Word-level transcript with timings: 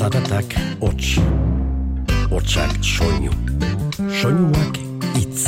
Zaratak 0.00 0.54
hots. 0.80 1.20
Hotsak 2.30 2.72
soinu. 2.80 3.32
Soinuak 4.08 4.78
hitz. 5.12 5.42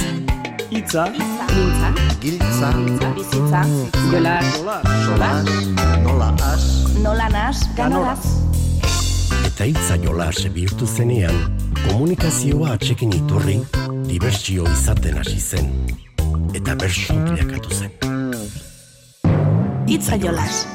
Itza, 0.69 1.07
Mintza, 1.09 1.89
Giltza, 2.21 2.69
bizitza, 3.17 3.63
jolas, 4.11 4.51
solas, 5.07 5.49
nola 6.05 6.29
as, 6.51 6.67
nola 7.01 7.31
nas, 7.33 7.63
ganoraz. 7.77 8.29
Eta 9.49 9.71
hitza 9.71 9.97
jolas 10.05 10.45
bihurtu 10.53 10.85
zenean, 10.87 11.41
komunikazioa 11.87 12.75
atxekin 12.77 13.17
iturri, 13.23 13.57
dibertsio 14.11 14.69
izaten 14.69 15.17
hasi 15.17 15.41
zen. 15.41 15.73
Eta 16.53 16.77
bersu 16.77 17.17
bilakatu 17.25 17.73
zen. 17.81 17.91
Hitza 19.89 20.21
jolas. 20.21 20.67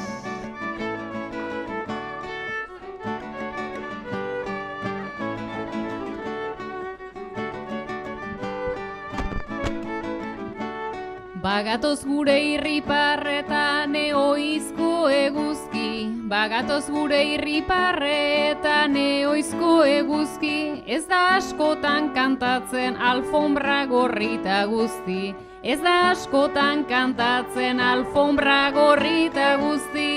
Bagatoz 11.68 12.00
gure 12.08 12.34
irriparretan 12.40 13.92
eoizko 13.92 15.10
eguzki. 15.12 16.06
Bagatoz 16.30 16.86
gure 16.88 17.18
irriparretan 17.34 18.96
eoizko 18.96 19.74
eguzki. 19.84 20.80
Ez 20.86 21.02
da 21.10 21.18
askotan 21.34 22.08
kantatzen 22.16 22.96
alfombra 22.96 23.82
gorrita 23.92 24.62
guzti. 24.72 25.34
Ez 25.60 25.76
da 25.84 26.08
askotan 26.14 26.86
kantatzen 26.88 27.84
alfombra 27.84 28.72
gorrita 28.72 29.58
guzti. 29.60 30.08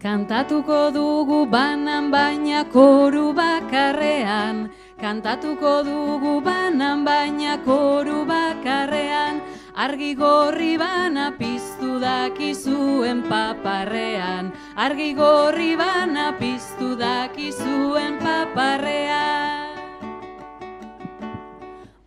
Kantatuko 0.00 0.86
dugu 0.96 1.44
banan 1.52 2.08
baina 2.08 2.64
koru 2.72 3.34
bakarrean 3.36 4.70
Kantatuko 5.00 5.80
dugu 5.80 6.42
banan 6.44 7.06
baina 7.06 7.56
koru 7.64 8.26
bakarrean. 8.28 9.40
Argi 9.72 10.12
gorri 10.14 10.76
bana 10.76 11.32
piztu 11.38 11.96
dakizuen 12.02 13.22
paparrean. 13.24 14.52
Argi 14.76 15.14
gorri 15.16 15.72
bana 15.80 16.36
piztu 16.36 16.98
dakizuen 17.00 18.18
paparrean. 18.20 19.72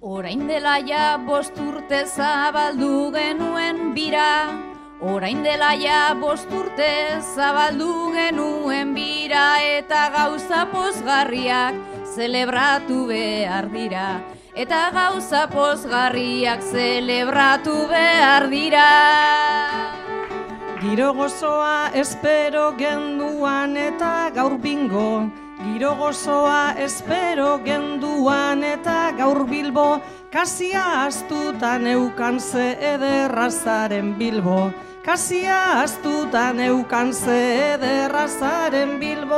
Orain 0.02 0.46
dela 0.46 0.78
ja 0.86 1.18
bost 1.18 1.58
urte 1.58 2.04
zabaldu 2.06 3.10
genuen 3.18 3.96
bira. 3.98 4.54
Orain 5.02 5.42
dela 5.42 5.74
ja 5.82 6.14
bost 6.14 6.54
urte 6.54 6.94
zabaldu 7.34 8.14
genuen 8.14 8.94
bira. 8.94 9.48
Eta 9.82 10.12
gauza 10.14 10.68
pozgarriak 10.70 11.93
zelebratu 12.16 13.08
behar 13.08 13.70
dira 13.74 14.08
Eta 14.56 14.92
gauza 14.94 15.48
pozgarriak 15.50 16.62
zelebratu 16.62 17.76
behar 17.90 18.50
dira 18.54 18.90
giro 20.84 21.14
gozoa 21.16 21.92
espero 21.96 22.74
genduan 22.78 23.78
eta 23.78 24.30
gaur 24.36 24.58
bingo. 24.60 25.32
Giro 25.64 25.94
gozoa 25.96 26.76
espero 26.78 27.62
genduan 27.64 28.64
eta 28.68 29.14
gaur 29.18 29.46
bilbo. 29.48 30.02
Kasia 30.34 31.06
astutan 31.06 31.88
eukan 31.88 32.40
ze 32.40 32.76
ederrazaren 32.94 34.12
bilbo. 34.20 34.74
Kasia 35.04 35.84
astutan 35.84 36.62
eukan 36.64 37.12
ze 37.14 37.74
ederrazaren 37.76 39.02
bilbo. 39.02 39.36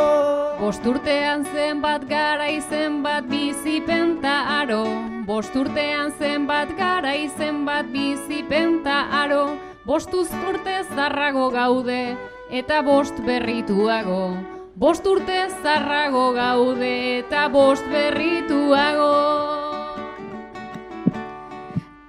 Bosturtean 0.60 1.42
zenbat 1.54 2.06
gara 2.06 2.46
zenbat 2.70 3.26
bizipenta 3.26 4.62
aro. 4.62 4.86
Bosturtean 5.26 6.14
zenbat 6.20 6.70
gara 6.78 7.16
zenbat 7.38 7.90
bizipenta 7.90 9.10
aro. 9.24 9.58
Bostuz 9.86 10.30
urte 10.48 10.84
zarrago 10.96 11.50
gaude 11.50 12.16
eta 12.52 12.84
bost 12.84 13.18
berrituago. 13.26 14.38
Bost 14.76 15.06
urte 15.08 15.50
zarrago 15.64 16.32
gaude 16.34 16.94
eta 17.18 17.50
bost 17.50 17.90
berrituago 17.90 19.75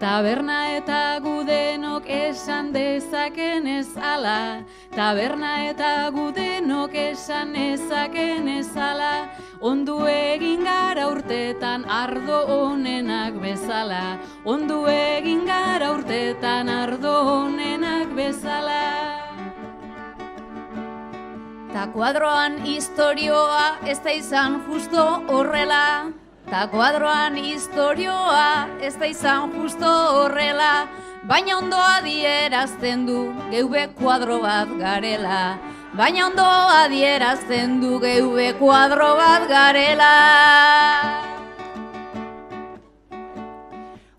Taberna 0.07 0.71
eta 0.71 1.19
gudenok 1.19 2.05
esan 2.07 2.69
dezaken 2.71 3.65
ez 3.67 3.89
ala. 3.99 4.63
Taberna 4.95 5.65
eta 5.67 5.89
gudenok 6.15 6.93
esan 6.95 7.57
ezaken 7.59 8.47
ez 8.47 8.71
ala. 8.77 9.27
Ondu 9.59 9.97
egin 10.07 10.63
gara 10.63 11.09
urtetan 11.11 11.83
ardo 11.91 12.39
onenak 12.55 13.41
bezala. 13.43 14.21
Ondu 14.45 14.77
egin 14.93 15.43
gara 15.49 15.89
urtetan 15.97 16.71
ardo 16.71 17.15
onenak 17.33 18.13
bezala. 18.15 18.85
Ta 21.75 21.89
kuadroan 21.97 22.63
historioa 22.63 23.83
ez 23.91 23.99
da 24.07 24.15
izan 24.15 24.63
justo 24.71 25.09
horrela. 25.27 25.83
Ta 26.47 26.69
kuadroan 26.71 27.35
historioa 27.35 28.69
ez 28.79 28.95
da 28.95 29.09
izan 29.11 29.51
justo 29.51 29.91
horrela. 30.15 30.87
Baina 31.27 31.57
ondo 31.59 31.77
adierazten 31.77 33.03
du 33.07 33.33
geube 33.51 33.89
kuadro 33.99 34.39
bat 34.45 34.71
garela. 34.79 35.59
Baina 35.99 36.29
ondo 36.29 36.47
adierazten 36.77 37.81
du 37.83 37.99
geube 37.99 38.53
kuadro 38.61 39.17
bat 39.19 39.49
garela. 39.51 40.13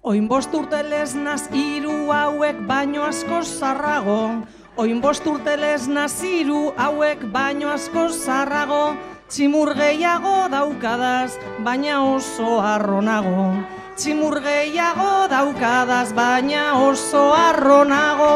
Oin 0.03 0.27
bost 0.27 0.51
urte 0.51 0.83
lesnaz 0.83 1.47
hiru 1.55 2.11
hauek 2.11 2.59
baino 2.67 3.07
asko 3.07 3.39
zarrago. 3.43 4.43
Oin 4.75 4.99
bost 4.99 5.25
urte 5.27 5.55
lesnaz 5.55 6.19
hiru 6.23 6.73
hauek 6.75 7.23
baino 7.31 7.71
asko 7.71 8.09
zarrago. 8.11 8.97
Tximur 9.27 9.73
gehiago 9.75 10.47
daukadaz, 10.47 11.35
baina 11.59 11.97
oso 12.15 12.61
arronago. 12.63 13.59
Tximur 13.99 14.39
gehiago 14.45 15.27
daukadaz, 15.27 16.13
baina 16.15 16.63
oso 16.87 17.25
arronago. 17.35 18.31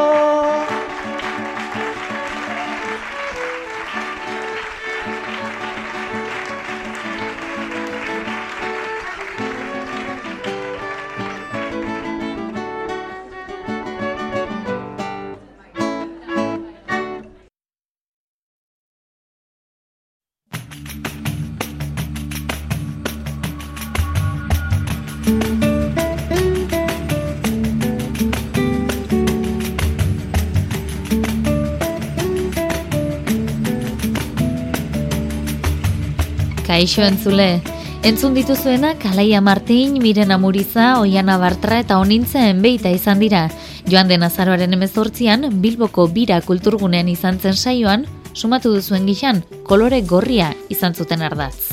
Kaixo 36.81 37.03
entzule, 37.05 37.61
entzun 38.01 38.33
dituzuenak 38.33 39.03
Alaia 39.05 39.37
Martin, 39.39 39.99
Miren 40.01 40.31
Amuriza, 40.33 40.99
Oiana 40.99 41.35
Bartra 41.37 41.77
eta 41.83 41.99
Onintzen 42.01 42.63
beita 42.63 42.89
izan 42.89 43.21
dira. 43.21 43.43
Joan 43.85 44.09
den 44.09 44.25
azaroaren 44.25 44.73
emezortzian, 44.73 45.45
Bilboko 45.61 46.07
bira 46.09 46.39
kulturgunean 46.41 47.13
izan 47.13 47.37
zen 47.37 47.53
saioan, 47.53 48.07
sumatu 48.33 48.73
duzuen 48.73 49.05
gixan, 49.05 49.43
kolore 49.69 50.01
gorria 50.01 50.55
izan 50.73 50.97
zuten 50.97 51.21
ardatz. 51.21 51.69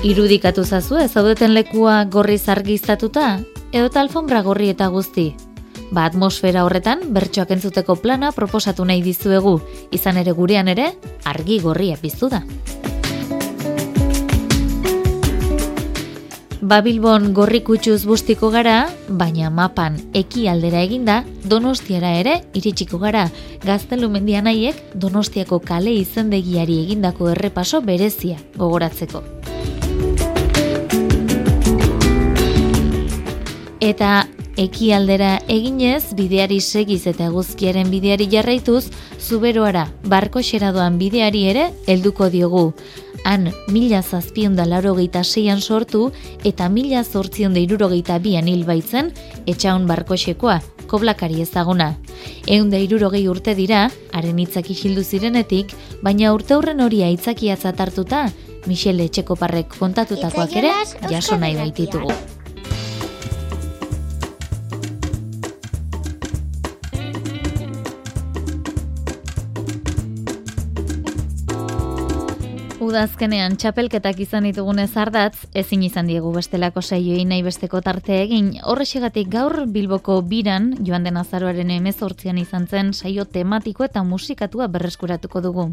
Irudikatu 0.00 0.64
zazu 0.64 0.96
ez 0.96 1.10
zaudeten 1.12 1.52
lekua 1.52 2.06
gorri 2.08 2.38
zargiztatuta, 2.38 3.42
edo 3.70 3.92
alfombra 4.00 4.40
gorri 4.40 4.72
eta 4.72 4.88
guzti. 4.88 5.34
Ba 5.92 6.06
atmosfera 6.08 6.64
horretan 6.64 7.02
bertsoak 7.12 7.50
entzuteko 7.52 7.98
plana 8.00 8.30
proposatu 8.32 8.86
nahi 8.88 9.02
dizuegu, 9.04 9.58
izan 9.92 10.16
ere 10.16 10.32
gurean 10.32 10.72
ere 10.72 10.86
argi 11.28 11.58
gorria 11.60 11.98
piztu 12.00 12.30
da. 12.32 12.40
Babilbon 16.62 17.32
gorri 17.36 17.60
kutsuz 17.66 18.06
bustiko 18.08 18.48
gara, 18.54 18.86
baina 19.08 19.50
mapan 19.50 19.98
ekialdera 20.16 20.80
eginda, 20.86 21.18
donostiara 21.44 22.14
ere 22.22 22.38
iritsiko 22.56 22.96
gara. 23.02 23.26
Gaztelu 23.66 24.08
mendian 24.08 24.48
haiek 24.48 24.78
donostiako 24.94 25.58
kale 25.60 25.92
izendegiari 25.92 26.78
egindako 26.86 27.34
errepaso 27.34 27.82
berezia 27.84 28.38
gogoratzeko. 28.56 29.20
Eta 33.82 34.22
Ekialdera 34.56 35.38
eginez, 35.48 36.12
bideari 36.12 36.58
segiz 36.60 37.06
eta 37.08 37.30
eguzkiaren 37.30 37.88
bideari 37.88 38.26
jarraituz, 38.28 38.90
zuberoara, 39.18 39.86
barko 40.04 40.42
xeradoan 40.44 40.98
bideari 41.00 41.46
ere, 41.48 41.70
helduko 41.86 42.28
diogu. 42.28 42.72
Han, 43.24 43.48
mila 43.72 44.02
zazpion 44.02 44.56
da 44.58 44.66
larogeita 44.66 45.22
seian 45.24 45.60
sortu 45.60 46.10
eta 46.44 46.68
mila 46.68 47.04
zortzion 47.04 47.54
da 47.54 47.62
irurogeita 47.62 48.18
bian 48.18 48.48
hil 48.50 48.66
baitzen, 48.68 49.12
etxaun 49.46 49.86
barko 49.88 50.18
xekoa, 50.20 50.58
koblakari 50.90 51.40
ezaguna. 51.40 51.94
Egun 52.46 52.68
da 52.70 52.82
irurogei 52.82 53.24
urte 53.28 53.54
dira, 53.56 53.86
haren 54.12 54.38
hitzak 54.42 54.68
isildu 54.74 55.02
zirenetik, 55.02 55.72
baina 56.02 56.34
urte 56.34 56.58
hurren 56.58 56.84
hori 56.84 57.02
aitzakiatzat 57.08 57.80
hartuta, 57.80 58.26
Michele 58.66 59.08
Etxekoparrek 59.08 59.74
kontatutakoak 59.78 60.54
ere 60.60 60.76
jaso 61.10 61.40
nahi 61.40 61.58
baititugu. 61.58 62.12
Udazkenean 72.92 73.54
txapelketak 73.56 74.18
izan 74.20 74.44
ditugunez 74.44 74.90
ardatz, 75.00 75.46
ezin 75.56 75.80
izan 75.86 76.10
diegu 76.10 76.28
bestelako 76.34 76.82
saioei 76.84 77.22
nahi 77.24 77.40
besteko 77.46 77.78
tarte 77.80 78.18
egin. 78.20 78.50
Horrexegatik 78.68 79.30
gaur 79.32 79.54
Bilboko 79.72 80.18
biran, 80.28 80.66
joan 80.84 81.06
den 81.08 81.16
azaroaren 81.16 81.70
emezortzian 81.72 82.36
izan 82.36 82.66
zen 82.68 82.90
saio 82.92 83.24
tematiko 83.24 83.86
eta 83.86 84.02
musikatua 84.04 84.66
berreskuratuko 84.74 85.40
dugu. 85.40 85.64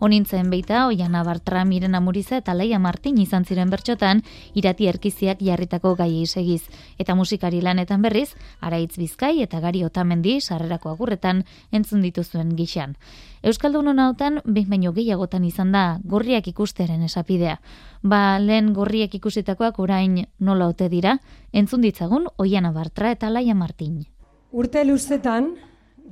Honintzen 0.00 0.48
beita, 0.48 0.86
oian 0.86 1.18
abartra 1.20 1.66
miren 1.68 1.98
amuriza 1.98 2.38
eta 2.40 2.54
leia 2.56 2.78
martin 2.80 3.18
izan 3.20 3.44
ziren 3.44 3.68
bertxotan, 3.68 4.22
irati 4.54 4.88
erkiziak 4.88 5.44
jarritako 5.44 5.92
gai 6.00 6.24
segiz. 6.24 6.62
Eta 6.96 7.14
musikari 7.14 7.60
lanetan 7.60 8.00
berriz, 8.00 8.30
araitz 8.60 8.96
bizkai 8.96 9.42
eta 9.44 9.60
gari 9.60 9.84
otamendi 9.84 10.38
sarrerako 10.40 10.96
agurretan 10.96 11.44
entzun 11.70 12.00
dituzuen 12.00 12.56
gixan. 12.56 12.96
Euskaldunon 13.42 13.98
hautan, 13.98 14.38
behin 14.46 14.70
baino 14.70 14.92
gehiagotan 14.94 15.44
izan 15.44 15.72
da, 15.74 15.98
gorriak 16.06 16.46
ikusteren 16.46 17.02
esapidea. 17.02 17.56
Ba, 18.02 18.38
lehen 18.38 18.70
gorriak 18.72 19.16
ikusitakoak 19.18 19.80
orain 19.82 20.20
nola 20.38 20.68
ote 20.70 20.88
dira, 20.88 21.16
entzun 21.52 21.82
ditzagun, 21.82 22.28
oian 22.38 22.70
abartra 22.70 23.10
eta 23.10 23.30
laia 23.30 23.54
martin. 23.54 24.04
Urte 24.52 24.84
luzetan, 24.86 25.56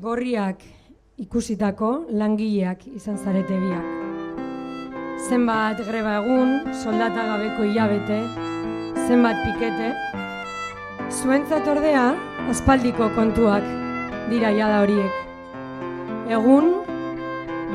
gorriak 0.03 0.65
ikusitako 1.21 2.06
langileak 2.11 2.87
izan 2.97 3.19
zarete 3.19 3.59
biak. 3.62 3.87
Zenbat 5.29 5.79
greba 5.87 6.17
egun, 6.25 6.73
soldata 6.83 7.29
gabeko 7.31 7.69
hilabete, 7.69 8.23
zenbat 9.06 9.38
pikete, 9.44 9.93
zuentzat 11.11 11.69
ordea, 11.69 12.06
aspaldiko 12.50 13.11
kontuak 13.15 13.67
dira 14.31 14.50
jada 14.56 14.81
horiek. 14.83 15.12
Egun, 16.31 16.73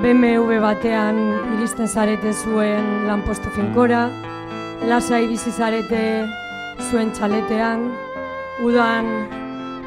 BMW 0.03 0.59
batean 0.59 1.17
iristen 1.55 1.87
zarete 1.87 2.33
zuen 2.33 3.07
lanpostu 3.07 3.49
finkora, 3.55 4.09
lasai 4.89 5.21
bizi 5.29 5.53
zarete 5.55 6.01
zuen 6.89 7.13
txaletean, 7.15 7.85
udan 8.67 9.07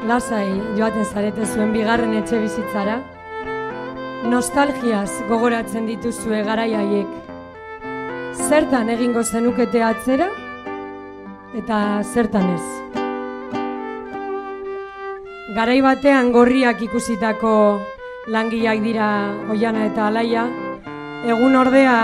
lasai 0.09 0.47
joaten 0.77 1.05
zarete 1.05 1.45
zuen 1.45 1.75
bigarren 1.75 2.15
etxe 2.17 2.39
bizitzara, 2.41 2.97
nostalgiaz 4.33 5.11
gogoratzen 5.29 5.85
dituzue 5.91 6.41
garaiaiek. 6.47 7.13
Zertan 8.49 8.89
egingo 8.89 9.21
zenukete 9.23 9.85
atzera 9.85 10.31
eta 11.61 11.79
zertan 12.01 12.49
ez. 12.55 12.65
Garai 15.53 15.79
batean 15.85 16.33
gorriak 16.33 16.81
ikusitako 16.89 17.53
langileak 18.29 18.81
dira 18.83 19.07
oiana 19.49 19.87
eta 19.89 20.05
alaia, 20.07 20.43
egun 21.33 21.55
ordea 21.57 21.95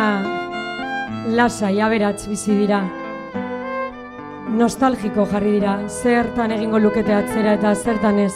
lasai 1.37 1.77
aberats 1.87 2.25
bizi 2.31 2.57
dira. 2.63 2.81
Nostalgiko 4.57 5.27
jarri 5.31 5.55
dira, 5.59 5.77
zertan 5.87 6.53
egingo 6.57 6.81
lukete 6.81 7.13
atzera 7.13 7.55
eta 7.59 7.75
zertan 7.75 8.19
ez. 8.25 8.33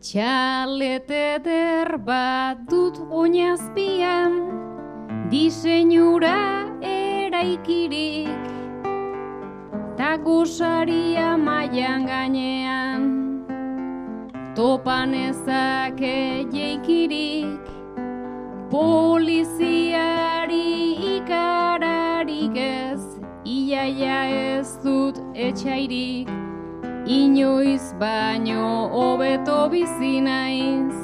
Txalete 0.00 1.44
der 1.44 1.98
bat 2.00 2.56
dut 2.70 2.96
oinazpian, 3.12 4.32
diseinura 5.28 6.64
eraikirik, 6.80 8.48
ta 10.00 10.16
gozaria 10.24 11.36
maian 11.36 12.08
gainean, 12.08 13.04
topan 14.56 15.12
ezake 15.12 16.48
jeikirik, 16.48 17.68
poliziari 18.72 20.16
ikararik 21.12 22.56
ez, 22.56 23.04
iaia 23.44 24.20
ez 24.56 24.78
dut 24.80 25.20
etxairik, 25.36 26.39
inoiz 27.10 27.86
baino 27.98 28.64
hobeto 28.94 29.58
bizi 29.72 30.14
naiz 30.26 30.98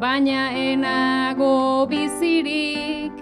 baina 0.00 0.42
enago 0.52 1.86
bizirik. 1.92 3.16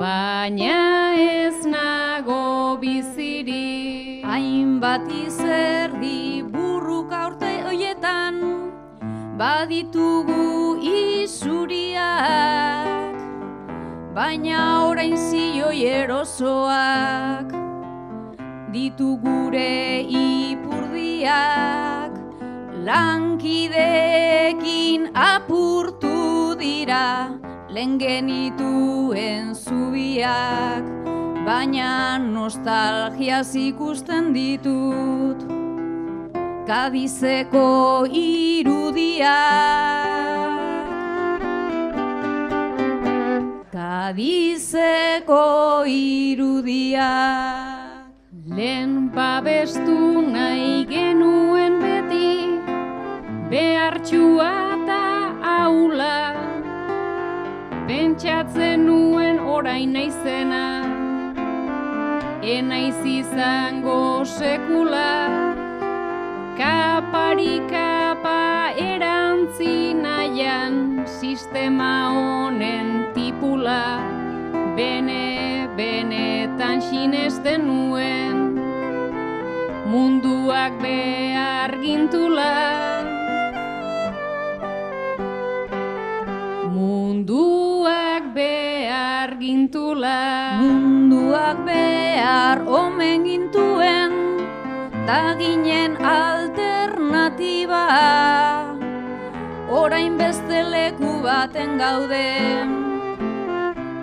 Baina 0.00 0.80
ez 1.14 1.58
nago 1.74 2.76
bizirik. 2.82 4.26
Hainbat 4.26 5.06
izerdi 5.22 6.42
burruka 6.56 7.22
urte 7.30 7.54
hoietan 7.68 8.42
baditugu 9.38 10.50
isuriak 10.96 12.04
baina 14.18 14.60
orain 14.90 15.16
zioi 15.30 15.80
erosoak 15.96 17.61
ditu 18.72 19.20
gure 19.20 20.00
ipurdiak. 20.08 22.08
Lankidekin 22.86 25.02
apurtu 25.14 26.56
dira 26.58 27.38
lehen 27.70 27.98
genituen 28.00 29.54
zubiak 29.54 30.82
baina 31.46 32.18
nostalgiaz 32.18 33.54
ikusten 33.54 34.34
ditut. 34.34 35.38
Kadizeko 36.66 38.06
irudiak 38.06 39.82
kadizeko 44.12 45.86
irudiak 45.86 47.81
Lehen 48.52 49.08
babestu 49.08 50.20
nahi 50.28 50.84
genuen 50.84 51.78
beti, 51.80 52.60
behartxua 53.48 54.48
eta 54.74 55.04
aula, 55.52 56.18
pentsatzen 57.88 58.84
nuen 58.84 59.40
orain 59.54 59.96
naizena, 59.96 60.66
enaiz 62.56 63.00
izango 63.14 64.20
sekula, 64.34 65.08
kapari 66.60 67.56
kapa 67.72 68.76
erantzi 68.76 69.94
nahian, 69.96 71.06
sistema 71.06 71.94
honen 72.18 72.92
tipula, 73.16 73.80
bene, 74.76 75.24
benetan 75.72 76.84
sinesten 76.84 77.64
nuen 77.66 78.41
munduak 79.92 80.72
behar 80.80 81.76
gintula. 81.84 82.56
Munduak 86.72 88.32
behar 88.32 89.36
gintula. 89.36 90.56
Munduak 90.64 91.60
behar 91.68 92.64
omen 92.64 93.28
gintuen 93.28 94.40
da 95.04 95.36
ginen 95.36 96.00
alter 96.00 96.72
alternatiba 97.12 97.84
orain 99.68 100.16
beste 100.18 100.62
leku 100.72 101.10
baten 101.24 101.78
gaude 101.78 102.30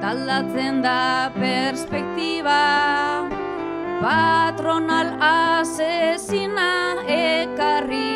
taldatzen 0.01 0.81
da 0.85 1.31
perspektiba 1.35 2.61
patronal 4.01 5.09
asesina 5.19 6.71
ekarri 7.05 8.11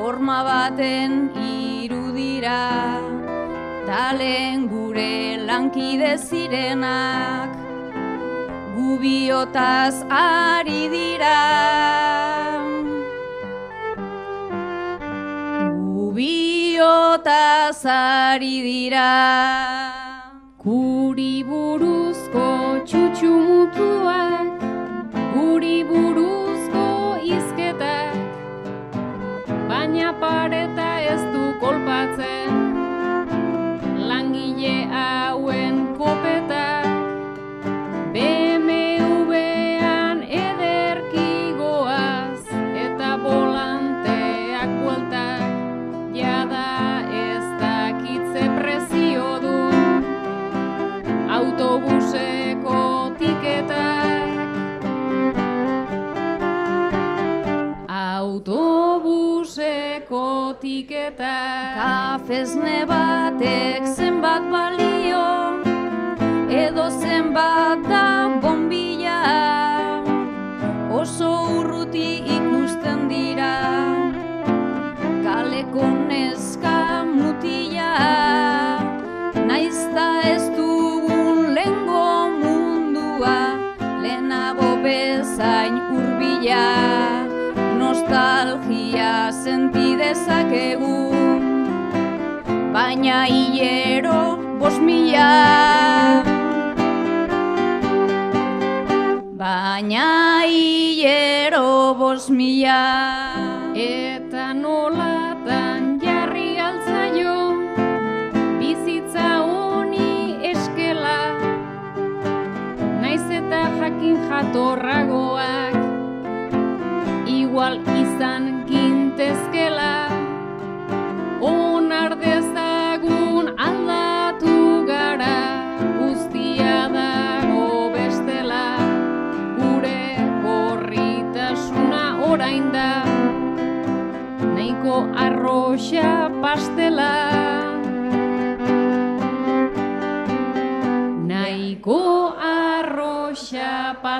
horma 0.00 0.38
baten 0.48 1.12
irudira. 1.52 2.62
Talen 3.88 4.68
gure 4.72 5.14
lankide 5.48 6.12
zirenak 6.26 7.50
gubiotaz 8.76 9.96
ari 10.20 10.82
dira. 10.94 11.40
Gubiotaz 15.96 17.82
ari 17.98 18.56
dira. 18.68 19.10
Guri 20.64 21.36
buruzko 21.50 22.48
txutxu 22.88 23.34
baina 30.20 30.79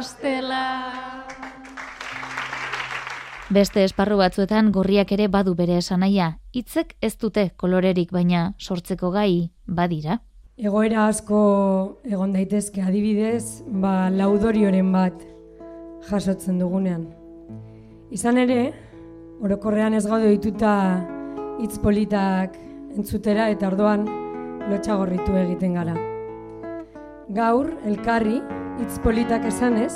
pastela 0.00 1.26
Beste 3.52 3.82
esparru 3.84 4.16
batzuetan 4.16 4.70
gorriak 4.72 5.10
ere 5.12 5.26
badu 5.28 5.52
bere 5.58 5.74
esanaia. 5.76 6.28
Hitzek 6.56 6.94
ez 7.02 7.16
dute 7.20 7.50
kolorerik 7.60 8.12
baina 8.14 8.54
sortzeko 8.56 9.10
gai 9.10 9.50
badira. 9.66 10.20
Egoera 10.56 11.08
asko 11.10 11.40
egon 12.06 12.32
daitezke 12.32 12.84
adibidez, 12.86 13.64
ba, 13.66 14.08
laudorioren 14.14 14.92
bat 14.94 15.26
jasotzen 16.08 16.62
dugunean. 16.62 17.08
Izan 18.14 18.38
ere, 18.38 18.60
orokorrean 19.42 19.98
ez 19.98 20.06
gaude 20.06 20.30
dituta 20.30 20.72
hitz 21.60 21.74
politak 21.82 22.56
entzutera 22.96 23.50
eta 23.50 23.68
orduan 23.68 24.06
lotxagorritu 24.70 25.36
egiten 25.42 25.76
gara. 25.80 25.98
Gaur, 27.34 27.74
elkarri, 27.90 28.38
hitz 28.78 28.98
politak 29.02 29.44
esanez, 29.50 29.94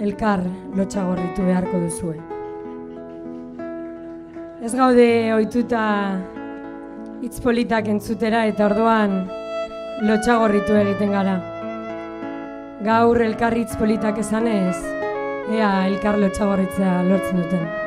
elkar 0.00 0.42
lotxagorritu 0.78 1.44
beharko 1.46 1.80
duzue. 1.84 2.16
Ez 4.64 4.72
gaude 4.74 5.08
ohituta 5.34 5.84
hitz 7.22 7.36
politak 7.44 7.88
entzutera 7.92 8.46
eta 8.48 8.66
orduan 8.70 9.20
lotxagorritu 10.08 10.80
egiten 10.80 11.12
gara. 11.14 11.36
Gaur 12.84 13.22
elkar 13.28 13.56
hitz 13.60 13.76
politak 13.80 14.18
esanez, 14.24 14.76
ea 15.52 15.72
elkar 15.92 16.20
lotxagorritzea 16.24 17.00
lortzen 17.08 17.42
duten. 17.44 17.83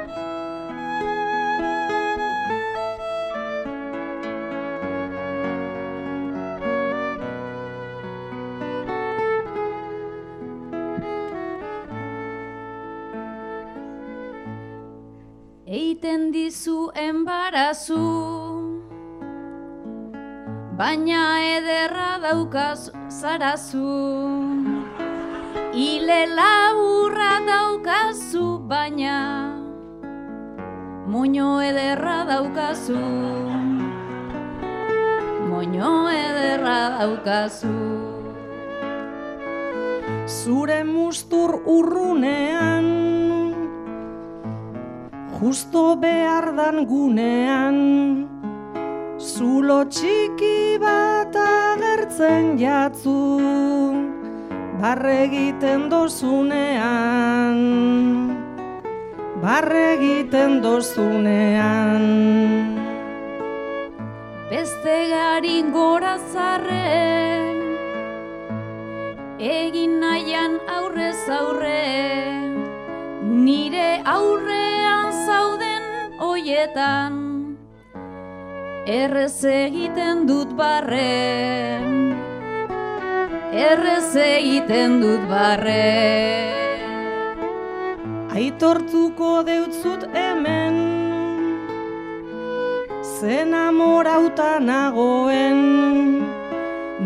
Eiten 16.08 16.32
dizu 16.32 16.88
embarazu 16.96 18.00
Baina 20.80 21.24
ederra 21.56 22.12
daukaz 22.24 22.92
zarazu. 23.12 23.96
Ile 25.74 26.20
laburra 26.38 27.34
daukazu 27.50 28.46
baina 28.70 29.18
Moño 31.12 31.50
ederra 31.70 32.24
daukazu. 32.32 33.02
Moño 35.50 35.92
ederra 36.08 36.80
daukazu. 37.00 37.76
Zure 40.40 40.84
mustur 40.84 41.60
urrunean 41.66 43.07
Justo 45.38 45.96
behar 46.02 46.50
gunean 46.90 47.76
Zulo 49.22 49.84
txiki 49.86 50.80
bat 50.82 51.36
agertzen 51.38 52.58
jatzu 52.58 53.18
Barre 54.82 55.14
egiten 55.28 55.90
dozunean 55.94 57.60
Barre 59.44 59.84
egiten 59.94 60.58
dozunean. 60.66 62.08
Beste 64.50 64.96
garin 65.12 65.70
gora 65.76 66.16
zarren 66.34 67.62
Egin 69.38 70.00
nahian 70.02 70.58
aurrez 70.80 71.30
aurre 71.30 71.86
Nire 73.22 74.02
zauden 74.02 74.77
hoietan 76.20 77.16
Errez 78.88 79.44
egiten 79.52 80.26
dut 80.28 80.54
barren 80.58 81.98
Errez 83.58 84.14
egiten 84.22 85.00
dut 85.02 85.24
barren. 85.30 86.54
Aitortuko 88.38 89.42
deutzut 89.48 90.04
hemen 90.14 90.76
zena 93.20 93.72
morauta 93.72 94.60
nagoen, 94.60 95.62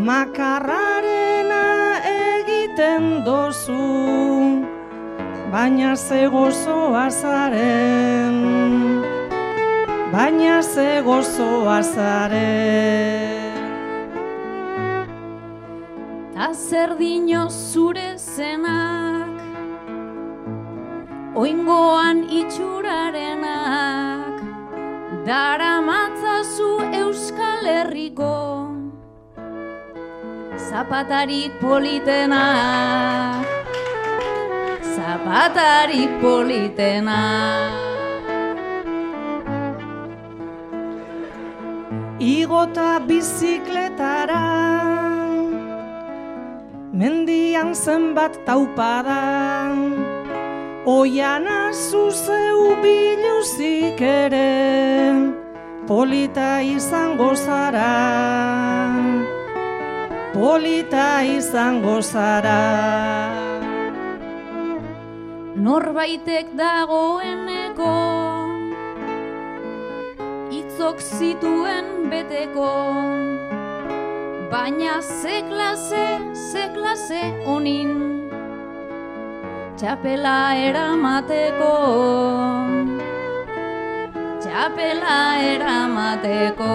makarrarena 0.07 1.61
egiten 2.11 3.23
dozu, 3.23 4.59
baina 5.53 5.95
ze 5.95 6.25
gozoa 6.33 7.07
zaren, 7.09 9.00
baina 10.11 10.61
ze 10.61 11.01
gozoa 11.05 11.81
zaren. 11.83 13.41
Ta 16.33 16.53
zer 16.53 16.95
dino 16.99 17.49
zure 17.49 18.17
zenak 18.17 19.39
Oingoan 21.35 22.23
itxurarenak 22.39 24.35
Dara 25.25 25.81
matzazu 25.81 26.71
Euskal 27.01 27.63
Herriko 27.65 28.67
Zapatarik 30.69 31.51
politenak 31.61 33.45
Zapatarik 34.95 36.11
politenak 36.21 37.90
Igota 42.61 43.01
bizikletara. 43.09 44.45
Mendian 46.93 47.73
zenbat 47.73 48.37
taupada 48.45 49.73
Oiana 50.85 51.73
zuzeu 51.73 52.77
biluzik 52.83 53.97
ere 53.97 55.09
Polita 55.87 56.61
izango 56.61 57.33
zara. 57.33 58.93
Polita 60.37 61.25
izango 61.25 61.97
zara. 62.01 62.61
Norbaitek 65.57 66.53
dagoeneko 66.53 68.20
Itzok 70.81 70.97
zituen 70.97 72.09
beteko. 72.09 72.69
Baina 74.49 74.95
ze 75.01 75.43
klase, 75.45 76.05
ze 76.33 76.63
klase 76.73 77.19
honin 77.45 77.91
Txapela 79.77 80.57
eramateko. 80.57 81.69
Txapela 84.41 85.21
eramateko. 85.53 86.73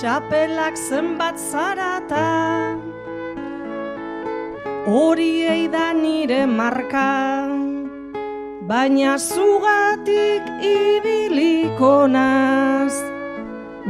Txapelak 0.00 0.80
zenbat 0.88 1.36
zarata. 1.36 2.28
Horiei 4.88 5.68
da 5.68 5.90
nire 5.92 6.46
marka 6.46 7.08
Baina 8.70 9.18
zugatik 9.18 10.46
ibiliko 10.62 12.06
naz 12.06 12.94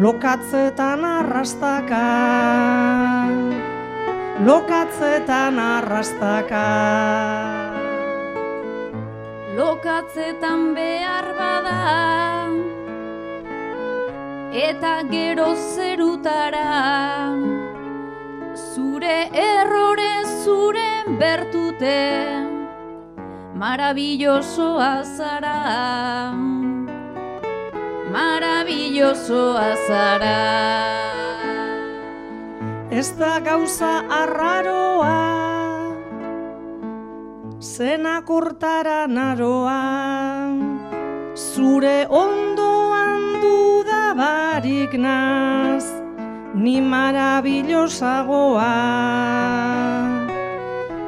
Lokatzetan 0.01 1.05
arrastaka. 1.05 2.05
Lokatzetan 4.47 5.59
arrastaka. 5.61 6.65
Lokatzetan 9.59 10.73
behar 10.73 11.29
bada 11.37 11.77
Eta 14.69 14.95
gero 15.13 15.51
zerutara. 15.77 16.69
Zure 18.57 19.19
errore 19.45 20.15
zure 20.45 20.89
bertute 21.21 22.50
Maravillosoa 23.61 25.05
zara 25.05 26.33
Maravillosoa 28.15 29.67
zara 29.89 30.39
Ez 32.91 33.13
da 33.19 33.37
gauza 33.45 33.91
arraroa 34.21 35.19
Zenak 37.61 38.31
hortara 38.33 39.05
naroa. 39.07 39.83
Zure 41.37 42.07
ondoan 42.09 43.45
dudabarik 43.45 44.97
naz 44.97 45.85
Ni 46.55 46.81
maravillosagoa 46.81 48.73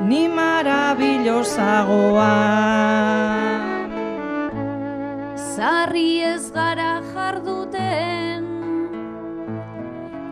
Ni 0.08 0.28
maravillosagoa. 0.28 2.32
Zarri 5.36 6.22
ez 6.22 6.52
gara 6.52 7.02
jarduten 7.12 8.44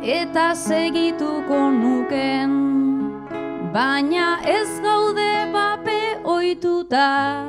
Eta 0.03 0.55
segituko 0.55 1.71
nuken. 1.71 2.71
Baina 3.73 4.41
ez 4.43 4.81
gaude 4.83 5.47
bape 5.55 6.01
oituta 6.27 7.45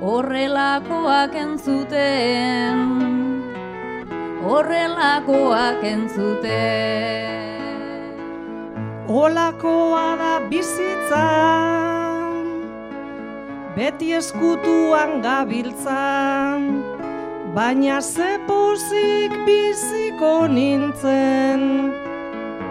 Horrelakoak 0.00 1.36
entzuten 1.42 2.80
Horrelakoak 4.46 5.84
entzuten 5.92 7.45
Olakoa 9.08 10.16
da 10.18 10.40
bizitza. 10.50 11.24
Beti 13.76 14.14
eskutuan 14.16 15.20
gabiltzan 15.20 16.62
Baina 17.54 18.00
ze 18.00 18.38
pozik 18.48 19.34
biziko 19.44 20.46
nintzen 20.48 21.92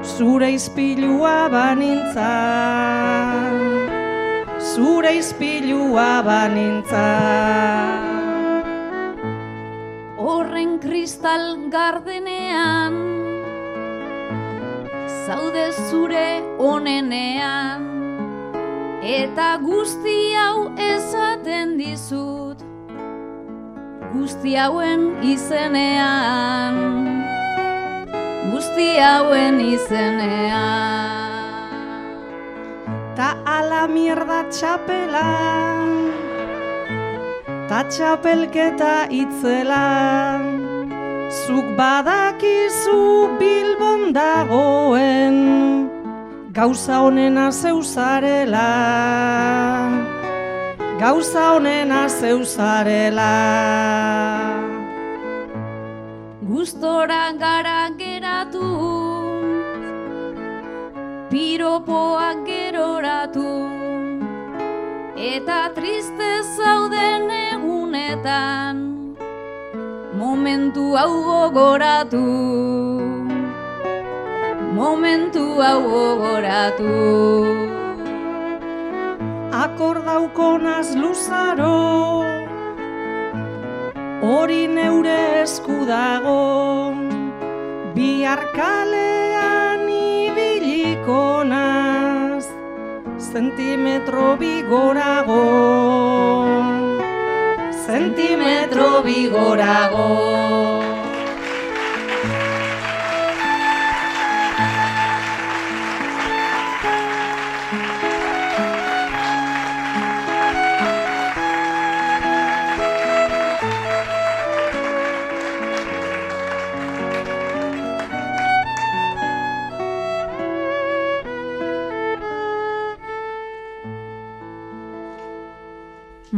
Zure 0.01 0.49
izpilua 0.55 1.45
banintzan 1.53 1.93
Zure 4.73 5.13
izpilua 5.19 6.09
banintzan 6.25 8.01
Horren 10.17 10.79
kristal 10.81 11.69
gardenean 11.69 12.93
Zaude 15.25 15.71
zure 15.89 16.43
onenean. 16.61 17.85
Eta 19.01 19.55
guzti 19.61 20.33
hau 20.37 20.71
esaten 20.81 21.75
dizut 21.77 22.61
Guzti 24.13 24.53
hauen 24.55 25.07
izenean. 25.25 26.77
Guzti 28.51 28.87
hauen 29.01 29.59
izenean. 29.65 31.21
Ta 33.17 33.33
ala 33.45 33.85
mierda 33.87 34.43
txapela 34.51 35.25
Ta 37.69 37.81
txapelketa 37.89 38.93
itzela 39.09 40.64
Zuk 41.29 41.65
badakizu 41.77 43.37
bilbon 43.39 44.13
dagoen 44.13 45.37
Gauza 46.53 47.01
honena 47.01 47.49
zeuzarela 47.51 48.69
Gauza 50.99 51.55
honena 51.55 52.07
zeuzarela 52.07 53.33
Gustora 56.45 57.33
gara 57.39 57.89
geratu 57.97 58.69
Piropoak 61.31 62.45
geroratu 62.45 63.49
Eta 65.17 65.61
triste 65.73 66.31
zauden 66.55 67.31
egunetan 67.33 68.94
Momentu 70.25 70.97
hau 70.97 71.13
gogoratu. 71.21 72.25
Momentu 74.73 75.43
hau 75.61 75.81
gogoratu. 75.85 76.93
Akordaukonaz 79.53 80.97
luzaro 80.97 82.25
Hori 84.25 84.65
neure 84.65 85.45
esku 85.45 85.77
dago. 85.85 86.41
Bihar 87.93 88.41
kalean 88.57 89.85
ibiliko 89.85 91.45
naz 91.53 92.49
Zentimetro 93.29 94.33
bigorago 94.41 95.45
Zentimetro 97.85 99.03
bigorago. 99.03 100.34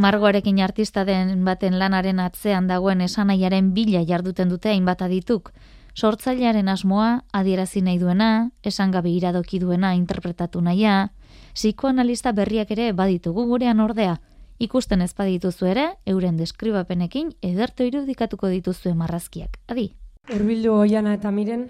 Margoarekin 0.08 0.62
artista 0.64 1.02
den 1.04 1.42
baten 1.44 1.74
lanaren 1.76 2.20
atzean 2.24 2.64
dagoen 2.68 3.02
esanaiaren 3.04 3.74
bila 3.76 4.00
jarduten 4.08 4.48
dute 4.48 4.70
hainbat 4.70 5.02
adituk. 5.04 5.50
Sortzailearen 5.92 6.68
asmoa, 6.72 7.08
adierazi 7.36 7.82
nahi 7.84 7.98
duena, 8.00 8.28
esan 8.70 8.94
gabe 8.94 9.10
iradoki 9.12 9.58
duena 9.60 9.90
interpretatu 9.98 10.62
nahia, 10.64 11.10
psikoanalista 11.52 12.32
berriak 12.32 12.72
ere 12.72 12.86
baditugu 12.96 13.44
gurean 13.50 13.82
ordea, 13.84 14.14
ikusten 14.58 15.04
ez 15.04 15.10
badituzu 15.18 15.68
ere, 15.74 15.84
euren 16.06 16.38
deskribapenekin 16.40 17.34
ederto 17.42 17.84
irudikatuko 17.84 18.48
dituzue 18.54 18.94
marrazkiak. 18.94 19.58
Adi? 19.68 19.90
Urbildu 20.32 20.72
oiana 20.86 21.12
eta 21.18 21.34
miren, 21.40 21.66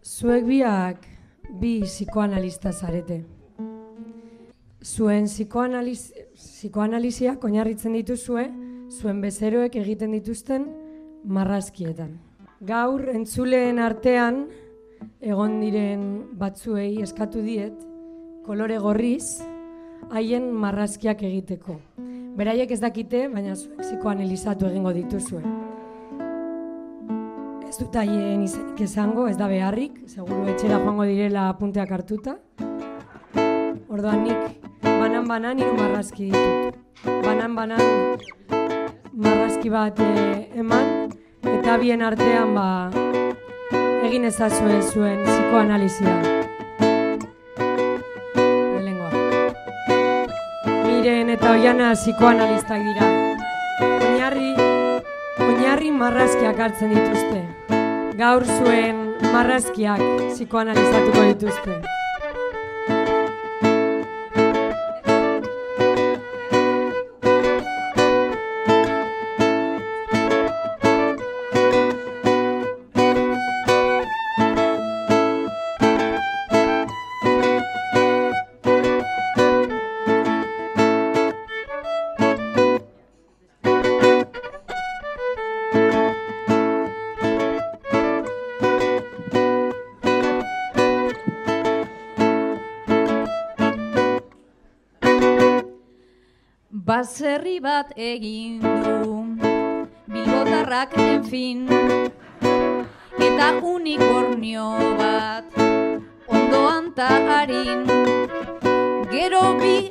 zuek 0.00 0.48
biak 0.48 1.04
bi 1.60 1.74
psikoanalista 1.84 2.72
zarete 2.72 3.20
zuen 4.82 5.26
psikoanaliz, 5.28 6.12
psikoanalizia 6.34 7.36
oinarritzen 7.44 7.94
dituzue, 7.98 8.46
zuen 8.90 9.20
bezeroek 9.20 9.76
egiten 9.76 10.12
dituzten 10.16 10.66
marrazkietan. 11.24 12.16
Gaur 12.66 13.06
entzuleen 13.12 13.78
artean, 13.78 14.46
egon 15.20 15.60
diren 15.60 16.04
batzuei 16.38 17.00
eskatu 17.02 17.44
diet, 17.44 17.76
kolore 18.44 18.78
gorriz, 18.80 19.40
haien 20.10 20.50
marrazkiak 20.52 21.22
egiteko. 21.22 21.78
Beraiek 22.36 22.70
ez 22.72 22.80
dakite, 22.80 23.26
baina 23.28 23.56
zuek 23.56 23.82
psikoanalizatu 23.82 24.68
egingo 24.70 24.92
dituzue. 24.96 25.42
Ez 27.68 27.76
dut 27.78 27.94
haien 27.94 28.42
izenik 28.42 28.80
esango, 28.82 29.28
ez 29.30 29.36
da 29.38 29.46
beharrik, 29.50 30.02
seguru 30.10 30.48
etxera 30.50 30.80
joango 30.80 31.06
direla 31.06 31.48
apunteak 31.52 31.92
hartuta. 31.94 32.38
Ordoan 33.90 34.20
nik 34.22 34.38
banan-banan 34.86 35.58
hiru 35.58 35.72
marrazki 35.74 36.28
ditut. 36.30 36.76
Banan-banan 37.24 37.80
marrazki 39.18 39.72
bat 39.72 39.98
eh, 40.04 40.46
eman, 40.62 41.10
eta 41.42 41.74
bien 41.82 42.04
artean 42.06 42.54
ba, 42.54 42.68
egin 44.06 44.28
ezazue 44.30 44.78
zuen 44.92 45.26
psikoanalizia. 45.26 46.14
Lehengoa. 48.78 49.10
Miren 50.86 51.34
eta 51.34 51.50
oiana 51.58 51.90
psikoanalistak 51.98 52.86
dira. 52.92 53.12
Oinarri, 53.90 54.52
oinarri 55.48 55.90
marrazkiak 55.90 56.62
hartzen 56.68 56.94
dituzte. 56.94 57.42
Gaur 58.22 58.46
zuen 58.60 59.08
marrazkiak 59.32 60.06
psikoanalizatuko 60.28 61.32
dituzte. 61.32 61.99
Baserri 97.00 97.56
bat 97.64 97.94
egin 97.96 98.60
du. 98.60 99.12
Bilbotarrak 100.12 100.92
enfin 101.00 101.62
Eta 103.26 103.46
unikornio 103.64 104.66
bat 104.98 105.48
Ondoan 106.28 106.92
ta 106.92 107.08
harin. 107.30 107.88
Gero 109.14 109.56
bi, 109.62 109.88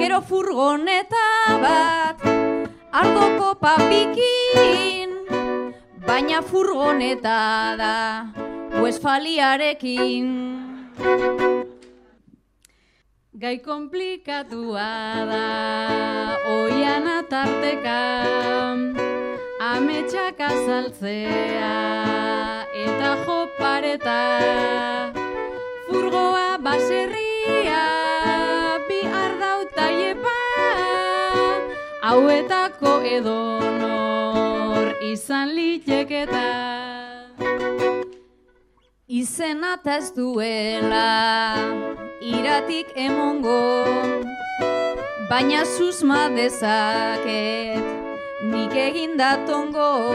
gero 0.00 0.22
furgoneta 0.30 1.28
bat 1.60 2.24
Ardoko 3.02 3.52
papikin 3.60 5.12
Baina 6.08 6.40
furgoneta 6.40 7.76
da 7.76 7.96
Westfaliarekin 8.80 10.32
Gai 13.36 13.58
komplikatua 13.60 14.84
da, 15.28 15.40
oian 16.48 17.04
atarteka, 17.04 17.96
ametsak 19.60 20.40
azaltzea, 20.40 21.72
eta 22.84 23.10
jopareta, 23.26 24.16
furgoa 25.90 26.56
baserria, 26.64 27.84
bi 28.88 29.02
ardauta 29.04 29.90
iepa, 29.92 30.38
hauetako 32.08 32.94
edonor 33.18 34.96
izan 35.12 35.52
liteketa. 35.60 36.48
Izena 39.20 39.76
ez 39.98 40.12
duela, 40.16 41.06
iratik 42.20 42.92
emongo 42.94 43.60
Baina 45.30 45.64
susma 45.66 46.28
dezaket 46.30 47.82
nik 48.46 48.74
egin 48.78 49.16
datongo. 49.18 50.14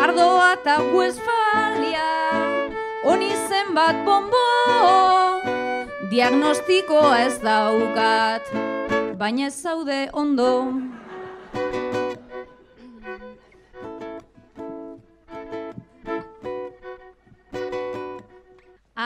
Ardoa 0.00 0.52
eta 0.56 0.76
Westfalia 0.94 2.08
honi 3.04 3.30
zenbat 3.48 4.00
bombo 4.06 4.46
Diagnostikoa 6.10 7.18
ez 7.26 7.36
daukat, 7.44 8.48
baina 9.20 9.46
ez 9.46 9.54
zaude 9.62 10.08
ondo 10.12 10.50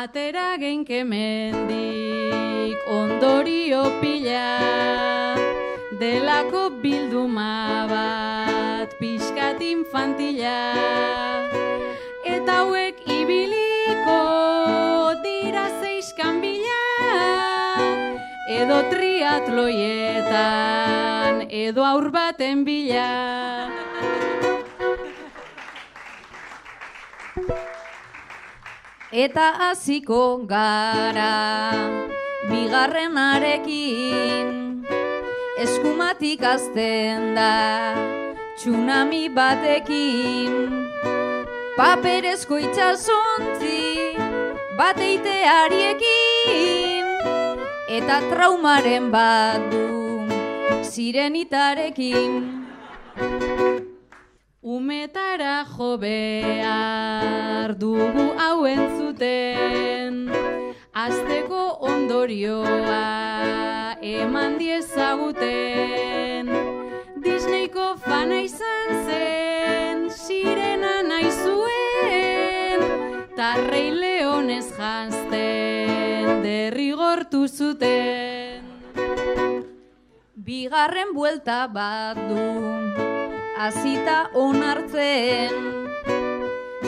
Atera 0.05 0.61
genke 0.61 1.01
mendik 1.01 2.77
ondorio 2.93 3.89
pila. 4.05 4.53
Delako 5.97 6.77
bilduma 6.83 7.89
bat 7.89 8.93
pixkat 9.01 9.65
infantila. 9.65 10.77
Eta 12.21 12.61
hauek 12.61 13.01
ibiliko 13.09 14.21
dira 15.25 15.73
zeiskan 15.81 16.45
bila 16.45 16.85
Edo 18.61 18.85
triatloietan 18.93 21.49
edo 21.49 21.81
aur 21.81 22.13
baten 22.13 22.61
bila 22.69 23.09
eta 29.15 29.55
hasiko 29.63 30.43
gara 30.43 31.71
bigarrenarekin 32.51 34.83
eskumatik 35.63 36.43
azten 36.43 37.39
da 37.39 37.95
tsunami 38.59 39.31
batekin. 39.31 40.91
Paperezko 41.79 42.59
itxasontzi 42.59 44.19
bateiteariekin 44.79 47.07
eta 47.99 48.17
traumaren 48.31 49.11
bat 49.15 49.63
du 49.71 49.87
sirenitarekin 50.91 52.54
Umetara 54.85 55.65
jo 55.65 55.97
behar 55.97 57.73
dugu 57.81 58.25
hauen 58.37 58.83
zuten 58.99 60.29
Azteko 60.93 61.61
ondorioa 61.89 62.99
eman 64.05 64.59
diezaguten. 64.61 66.51
Txiko 67.25 67.87
fana 68.05 68.43
izan 68.45 68.93
zen, 69.07 70.05
sirena 70.13 70.93
nahi 71.09 71.33
zuen, 71.33 72.85
ta 73.41 73.55
rei 73.71 73.89
leonez 74.03 74.69
janzten, 74.77 76.45
derrigortu 76.45 77.49
zuten. 77.49 78.69
Bigarren 80.37 81.17
buelta 81.17 81.65
bat 81.73 82.21
du, 82.29 83.14
azita 83.57 84.31
onartzen, 84.35 85.53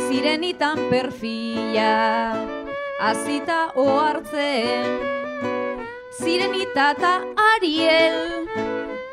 zirenitan 0.09 0.79
perfila, 0.90 2.35
azita 3.00 3.70
ohartzen, 3.74 4.87
zirenita 6.18 6.90
eta 6.96 7.12
Ariel, 7.55 8.48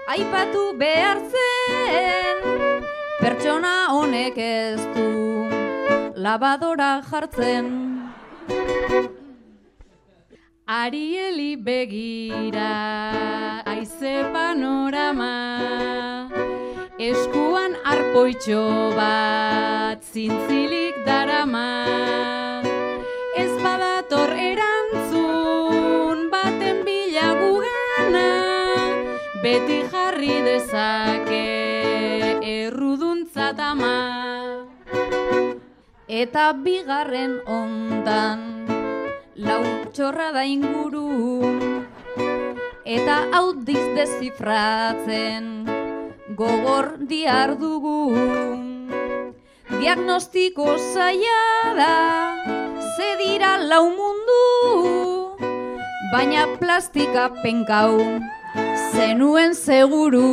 aipatu 0.10 0.74
behar 0.78 1.22
zen, 1.30 2.42
pertsona 3.22 3.76
honek 3.94 4.38
ez 4.38 4.82
du, 4.96 5.10
labadora 6.16 7.02
jartzen. 7.10 7.70
Arieli 10.66 11.56
begira, 11.60 12.72
aize 13.68 14.24
panorama, 14.34 15.34
eskuan 17.00 17.74
arpoitxo 17.86 18.94
bat, 18.94 19.98
zintzilik 20.14 20.94
darama. 21.06 22.62
Ez 23.36 23.50
badator 23.64 24.30
erantzun, 24.38 26.30
baten 26.30 26.84
bila 26.86 27.34
gugana, 27.42 28.30
beti 29.42 29.82
jarri 29.90 30.38
dezake, 30.46 31.50
erruduntzat 32.46 33.58
ama. 33.58 33.98
Eta 36.08 36.54
bigarren 36.54 37.40
ondan, 37.50 38.70
lau 39.36 39.64
txorra 39.90 40.30
da 40.32 40.46
inguru, 40.46 41.42
eta 42.86 43.18
audiz 43.34 43.82
dezifratzen, 43.98 45.63
gogor 46.36 46.98
diar 47.10 47.56
dugu. 47.58 48.16
Diagnostiko 49.70 50.78
zaila 50.94 51.74
da, 51.80 51.94
ze 52.96 53.10
dira 53.22 53.58
lau 53.58 53.90
mundu, 53.90 54.44
baina 56.12 56.46
plastika 56.60 57.30
penkau, 57.42 58.00
zenuen 58.92 59.54
seguru. 59.54 60.30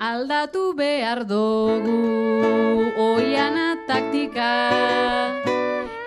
Aldatu 0.00 0.72
behar 0.76 1.24
dugu 1.28 1.98
oiana 2.96 3.76
taktika 3.86 4.52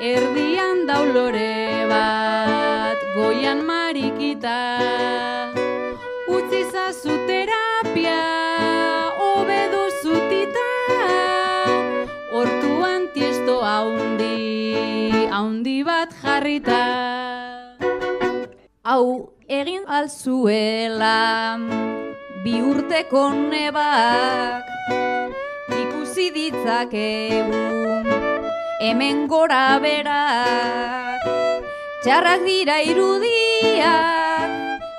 Erdian 0.01 0.87
daulore 0.89 1.85
bat 1.91 2.99
goian 3.15 3.61
marikita 3.69 4.57
Utzi 6.25 6.63
zazu 6.73 7.22
haundi, 15.33 15.81
bat 15.81 16.13
jarrita. 16.21 16.83
Hau 18.85 19.33
egin 19.49 19.85
alzuela 19.87 21.57
bi 22.43 22.59
urteko 22.61 23.23
nebak. 23.33 24.69
Ikusi 25.73 26.29
ditzakegu 26.35 27.63
hemen 28.83 29.25
gora 29.31 29.79
berak. 29.81 31.25
Txarrak 32.03 32.41
dira 32.45 32.77
irudiak 32.83 34.49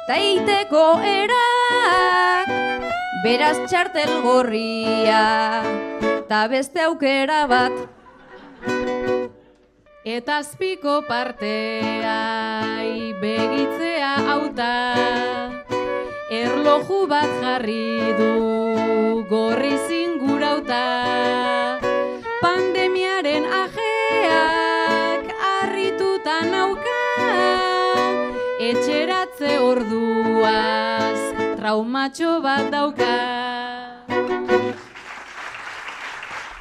taiteko 0.09 0.87
erak. 1.15 2.55
Beraz 3.25 3.59
txartel 3.69 4.11
gorria 4.25 5.25
ta 6.29 6.45
beste 6.49 6.83
aukera 6.85 7.45
bat 7.49 7.73
Eta 10.05 10.35
azpiko 10.43 11.01
partea 11.09 12.17
begitzea 13.21 14.11
hauta. 14.29 14.73
Erloju 16.29 17.07
bat 17.09 17.31
jarri 17.41 18.13
du 18.19 19.25
gorri 19.31 19.73
zingurauta. 19.89 20.83
Pandemiaren 22.43 23.49
ajeak 23.63 25.33
harrituta 25.41 26.37
nauka 26.53 27.01
Etxeratze 28.61 29.57
orduaz 29.71 31.21
traumatxo 31.57 32.43
bat 32.45 32.69
dauka 32.77 33.15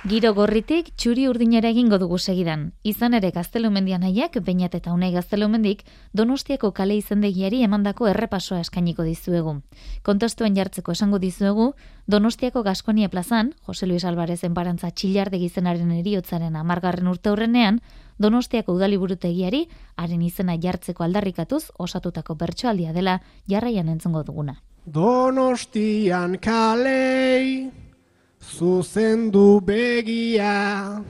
Giro 0.03 0.33
gorritik 0.35 0.89
txuri 0.99 1.29
urdinera 1.31 1.69
egingo 1.71 1.95
dugu 1.95 2.17
segidan. 2.19 2.63
Izan 2.83 3.13
ere 3.15 3.29
gaztelumendian 3.31 4.01
haiek, 4.03 4.33
bainat 4.43 4.73
eta 4.75 4.91
unai 4.91 5.13
gaztelumendik, 5.13 5.85
donostiako 6.11 6.73
kale 6.75 6.97
izendegiari 6.99 7.61
emandako 7.63 8.09
errepasoa 8.11 8.59
eskainiko 8.65 9.05
dizuegu. 9.07 9.53
Kontostuen 10.03 10.57
jartzeko 10.57 10.91
esango 10.91 11.19
dizuegu, 11.23 11.69
donostiako 12.05 12.65
Gaskonia 12.67 13.07
plazan, 13.07 13.53
Jose 13.63 13.87
Luis 13.87 14.03
Alvarez 14.03 14.43
enparantza 14.43 14.89
txilardegi 14.91 15.47
zenaren 15.47 15.93
eriotzaren 15.95 16.57
amargarren 16.59 17.07
urte 17.07 17.31
horrenean, 17.31 17.79
Donostiako 18.19 18.75
udaliburutegiari 18.75 19.63
haren 19.95 20.21
izena 20.21 20.57
jartzeko 20.61 21.03
aldarrikatuz 21.07 21.63
osatutako 21.79 22.35
bertsoaldia 22.35 22.91
dela 22.93 23.21
jarraian 23.49 23.87
entzungo 23.89 24.21
duguna. 24.27 24.59
Donostian 24.85 26.37
kalei 26.43 27.82
zuzendu 28.43 29.61
begia, 29.63 31.01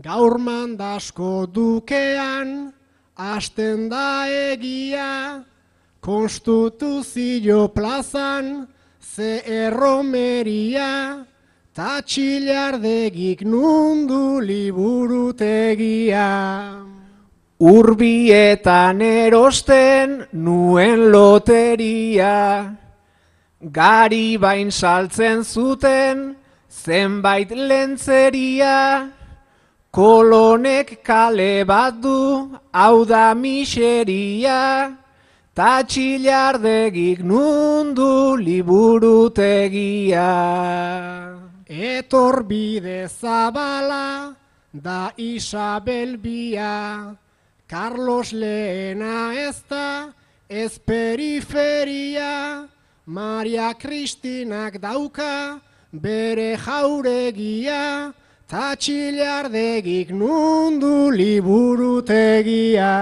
gaur 0.00 0.38
mandasko 0.38 1.46
dukean, 1.52 2.72
asten 3.16 3.88
da 3.88 4.26
egia, 4.28 5.44
konstituzio 6.00 7.68
plazan, 7.68 8.66
ze 9.00 9.42
erromeria, 9.44 11.24
ta 11.74 12.00
txilardegik 12.00 13.44
nundu 13.44 14.40
liburutegia. 14.40 16.30
Urbietan 17.56 19.00
erosten 19.00 20.26
nuen 20.32 21.10
loteria, 21.12 22.76
gari 23.60 24.36
bain 24.36 24.70
saltzen 24.70 25.44
zuten, 25.44 26.36
zenbait 26.84 27.50
lentzeria, 27.50 29.08
kolonek 29.90 31.02
kale 31.02 31.64
bat 31.64 31.94
du, 32.02 32.50
hau 32.72 33.04
da 33.04 33.34
miseria, 33.34 34.92
ta 35.56 35.82
txilardegik 35.82 37.24
nundu 37.24 38.36
liburutegia. 38.36 40.32
Etor 41.66 42.44
bide 42.44 43.08
zabala, 43.08 44.36
da 44.72 45.12
Isabel 45.16 46.16
bia, 46.20 47.16
Carlos 47.66 48.32
lehena 48.32 49.32
ez 49.34 49.62
da, 49.68 50.12
ez 50.48 50.78
periferia, 50.78 52.68
Maria 53.06 53.74
Kristinak 53.74 54.78
dauka, 54.78 55.58
bere 55.92 56.56
jauregia, 56.56 58.12
ta 58.46 58.74
txilardegik 58.74 60.10
nundu 60.10 61.10
liburutegia. 61.10 62.94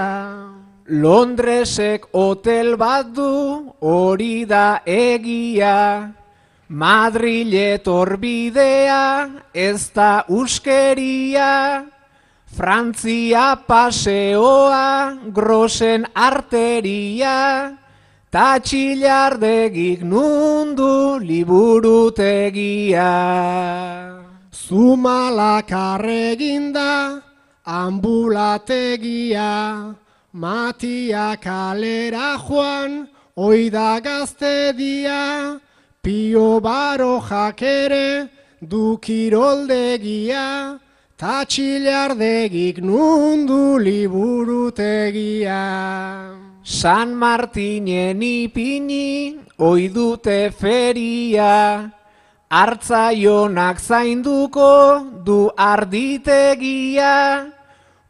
Londresek 0.88 2.04
hotel 2.12 2.76
bat 2.76 3.08
du, 3.14 3.72
hori 3.80 4.44
da 4.44 4.82
egia, 4.84 6.12
Madrile 6.68 7.78
torbidea, 7.84 9.28
ez 9.52 9.90
da 9.92 10.24
uskeria, 10.28 11.84
Frantzia 12.54 13.56
paseoa, 13.66 15.18
grosen 15.32 16.06
arteria, 16.14 17.76
ta 18.34 18.58
txilardegik 18.58 20.02
nundu 20.02 21.22
liburutegia. 21.28 23.12
Zumalakarreginda 24.50 27.22
ambulategia, 27.64 29.52
Matia 30.42 31.28
kalera 31.44 32.30
joan, 32.44 32.90
oida 33.36 34.00
gaztedia, 34.02 35.60
Pio 36.02 36.58
Mario 36.58 36.60
Baro 36.60 37.20
jakere 37.20 38.28
du 38.60 38.98
kiroldegia, 38.98 40.80
ta 41.16 41.44
txilardegik 41.44 42.78
nundu 42.82 43.78
liburutegia. 43.78 45.62
San 46.64 47.12
Martinen 47.14 48.22
ipini, 48.22 49.36
oidute 49.58 50.50
feria, 50.50 51.92
hartzaionak 52.48 53.78
zainduko 53.78 55.04
du 55.26 55.50
arditegia, 55.58 57.52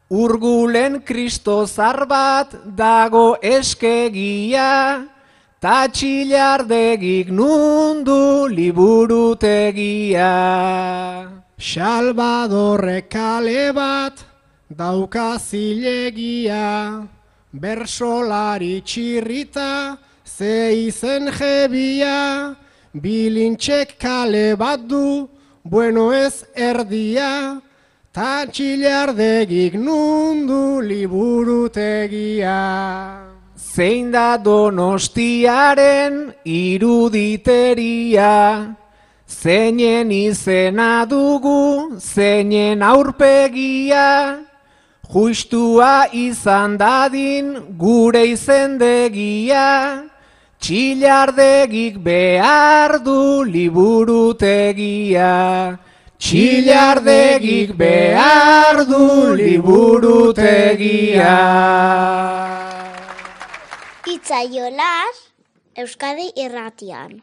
urgulen 0.07 1.01
kristozar 1.03 2.07
bat 2.07 2.55
dago 2.63 3.35
eskegia, 3.43 5.03
ta 5.59 5.87
txilardegik 5.91 7.27
nundu 7.27 8.47
liburutegia. 8.47 10.31
Salvadorre 11.59 13.01
kale 13.11 13.73
bat 13.75 14.23
dauka 14.71 15.35
zilegia, 15.43 17.03
bersolari 17.55 18.81
txirrita 18.83 19.97
ze 20.25 20.75
izen 20.87 21.31
jebia, 21.31 22.55
bilintxek 22.91 23.97
kale 23.99 24.55
bat 24.59 24.79
du, 24.89 25.29
bueno 25.63 26.11
ez 26.13 26.43
erdia, 26.55 27.61
ta 28.11 28.45
txilardegik 28.45 29.73
nundu 29.79 30.81
liburutegia. 30.81 32.59
Zein 33.55 34.11
da 34.11 34.37
donostiaren 34.37 36.33
iruditeria, 36.43 38.33
zeinen 39.27 40.11
izena 40.11 41.05
dugu, 41.05 41.99
zeinen 41.99 42.83
aurpegia, 42.83 44.39
justua 45.13 46.07
izan 46.13 46.77
dadin 46.77 47.77
gure 47.77 48.25
izendegia, 48.27 50.03
txilardegik 50.59 51.97
behar 52.03 53.03
du 53.03 53.43
liburutegia. 53.43 55.31
Txilardegik 56.17 57.75
behar 57.77 58.85
du 58.87 59.35
liburutegia. 59.35 61.35
Itzaiolas 64.07 65.15
Euskadi 65.75 66.31
irratian. 66.39 67.19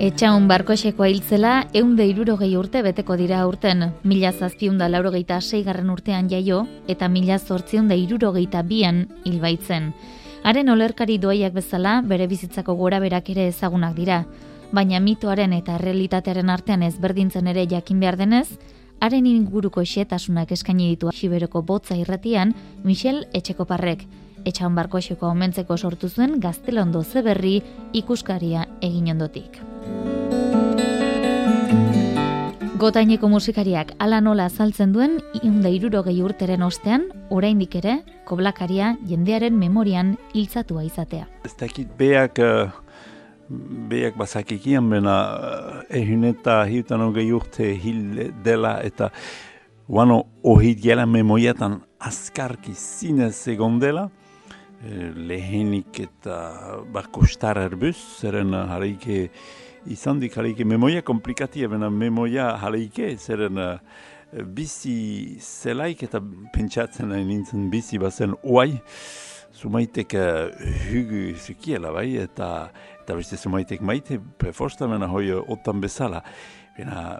Etxaun 0.00 0.46
barkoxeko 0.48 1.04
hiltzela 1.04 1.66
eunde 1.76 2.06
irurogei 2.08 2.54
urte 2.56 2.80
beteko 2.80 3.18
dira 3.20 3.42
urten, 3.44 3.82
mila 4.00 4.30
zazpiunda 4.32 4.86
laurogeita 4.88 5.36
seigarren 5.42 5.90
urtean 5.92 6.30
jaio 6.30 6.62
eta 6.88 7.08
mila 7.12 7.36
zortziunda 7.38 7.98
irurogeita 8.00 8.62
bian 8.64 9.02
hilbaitzen. 9.28 9.90
Haren 10.42 10.72
olerkari 10.72 11.18
doaiak 11.20 11.52
bezala 11.52 11.98
bere 12.00 12.30
bizitzako 12.30 12.78
gora 12.78 12.96
berak 13.04 13.28
ere 13.34 13.44
ezagunak 13.50 13.92
dira, 13.98 14.22
baina 14.72 15.02
mitoaren 15.04 15.52
eta 15.52 15.76
realitatearen 15.76 16.48
artean 16.48 16.82
ezberdintzen 16.86 17.50
ere 17.52 17.66
jakin 17.68 18.00
behar 18.00 18.16
denez, 18.16 18.48
haren 19.04 19.28
inguruko 19.28 19.84
xetasunak 19.84 20.54
eskaini 20.56 20.88
ditu 20.94 21.12
Xiberoko 21.12 21.60
botza 21.60 21.98
irratian 22.00 22.54
Michel 22.84 23.26
Etxekoparrek, 23.34 24.06
etxaun 24.46 24.80
barkoxeko 24.80 25.28
omentzeko 25.28 25.76
sortu 25.76 26.08
zuen 26.08 26.40
gaztelondo 26.40 27.04
zeberri 27.04 27.58
ikuskaria 27.92 28.64
egin 28.80 29.12
ondotik. 29.12 29.60
Gotaineko 32.80 33.28
musikariak 33.28 33.90
ala 34.00 34.22
nola 34.24 34.46
azaltzen 34.48 34.94
duen 34.94 35.18
iunda 35.42 35.68
irurogei 35.68 36.14
urteren 36.24 36.62
ostean, 36.64 37.02
oraindik 37.28 37.74
ere, 37.76 37.98
koblakaria 38.24 38.94
jendearen 39.04 39.58
memorian 39.60 40.14
hiltzatua 40.32 40.86
izatea. 40.86 41.26
Ez 41.44 41.52
dakit 41.60 41.90
beak, 41.98 42.40
uh, 42.40 42.72
beak 43.92 44.16
bazakikian 44.16 44.88
bena 44.88 45.18
uh, 45.28 45.76
ehun 45.92 46.24
eta 46.30 46.62
hiutan 46.72 47.04
hogei 47.04 47.26
urte 47.36 47.68
hil 47.68 48.32
dela 48.46 48.78
eta 48.80 49.10
guano 49.84 50.22
ohit 50.42 50.80
gela 50.80 51.04
memoriatan 51.04 51.82
askarki 52.00 52.72
zinez 52.72 53.36
egon 53.52 53.76
dela, 53.82 54.08
eh, 54.80 55.10
lehenik 55.14 56.00
eta 56.00 56.80
bakostar 56.94 57.60
erbuz, 57.60 57.98
zeren 58.22 58.54
harike 58.54 59.26
izan 59.86 60.20
dik 60.20 60.36
jaleike 60.36 60.64
memoia 60.64 61.02
komplikatia, 61.02 61.68
bena 61.68 61.90
memoia 61.90 62.52
jaleike, 62.60 63.14
zeren 63.16 63.58
uh, 63.58 63.78
bizi 64.54 65.38
zelaik 65.40 66.04
eta 66.06 66.20
pentsatzen 66.54 67.10
nahi 67.10 67.24
nintzen 67.26 67.70
bizi 67.72 67.98
bazen 67.98 68.36
oai, 68.42 68.80
zumaitek 69.56 70.14
uh, 70.18 70.68
hugu 70.90 71.24
zukiela 71.38 71.92
bai, 71.94 72.08
eta, 72.20 72.70
eta 73.02 73.16
beste 73.16 73.40
zumaitek 73.40 73.82
maite 73.82 74.20
preforsta 74.38 74.88
mena 74.88 75.08
hoi 75.10 75.32
otan 75.40 75.80
bezala. 75.80 76.22
Bena, 76.76 77.18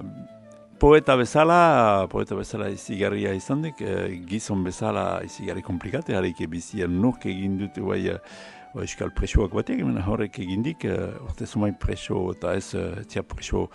poeta 0.81 1.17
bezala, 1.19 2.07
poeta 2.13 2.37
bezala 2.39 2.71
izigarria 2.73 3.35
izan 3.37 3.65
dik, 3.67 3.83
uh, 3.85 4.07
gizon 4.29 4.65
bezala 4.65 5.23
izigarri 5.27 5.65
komplikate, 5.65 6.15
jaleike 6.17 6.49
bizien 6.49 7.01
nuk 7.01 7.27
egin 7.29 7.59
dut 7.61 7.83
bai, 7.89 8.03
uh, 8.15 8.59
euskal 8.79 9.11
presoak 9.15 9.55
batek, 9.57 9.81
hemen 9.83 9.99
horrek 10.03 10.39
egindik, 10.43 10.87
uh, 10.87 11.17
orte 11.27 11.47
zumai 11.47 11.73
preso 11.79 12.29
eta 12.35 12.55
ez 12.59 12.75
uh, 12.79 13.03
tia 13.11 13.25
preso 13.27 13.69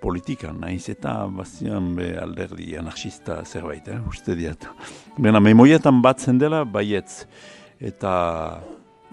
politikan, 0.00 0.56
nahiz 0.62 0.88
eta 0.88 1.14
bazian 1.28 1.94
be 1.96 2.14
alderdi 2.18 2.72
anarchista 2.80 3.42
zerbait, 3.44 3.88
eh, 3.88 4.00
uste 4.08 4.36
diat. 4.38 4.64
Bena, 5.18 5.40
memoietan 5.44 6.00
batzen 6.02 6.40
dela, 6.40 6.64
baietz, 6.64 7.26
eta 7.80 8.12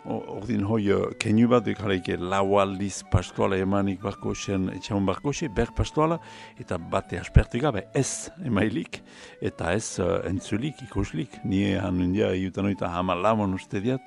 ordin 0.08 0.64
hoi 0.64 0.86
kenu 1.20 1.50
bat 1.52 1.66
duk 1.66 1.82
jaraike 1.82 2.16
lau 2.18 2.58
aldiz 2.62 3.02
pastoala 3.12 3.58
emanik 3.60 4.00
barko 4.00 4.34
zen 4.36 4.70
etxamun 4.72 5.06
barko 5.06 5.32
ber 5.54 5.74
pastoala, 5.76 6.20
eta 6.58 6.78
bate 6.78 7.20
aspertu 7.20 7.60
gabe 7.60 7.84
ez 7.94 8.30
emailik, 8.46 9.02
eta 9.42 9.74
ez 9.74 10.00
uh, 10.00 10.22
entzulik, 10.24 10.82
ikuslik, 10.84 11.44
nire 11.44 11.80
hanundia 11.80 12.32
iutan 12.34 12.66
oita 12.66 12.88
hama 12.88 13.16
lamon 13.16 13.54
uste 13.54 13.82
diat, 13.82 14.02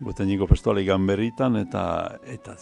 botaniko 0.00 0.46
pastoale 0.46 0.84
ganberritan 0.84 1.56
eta 1.56 1.82
eta 2.24 2.56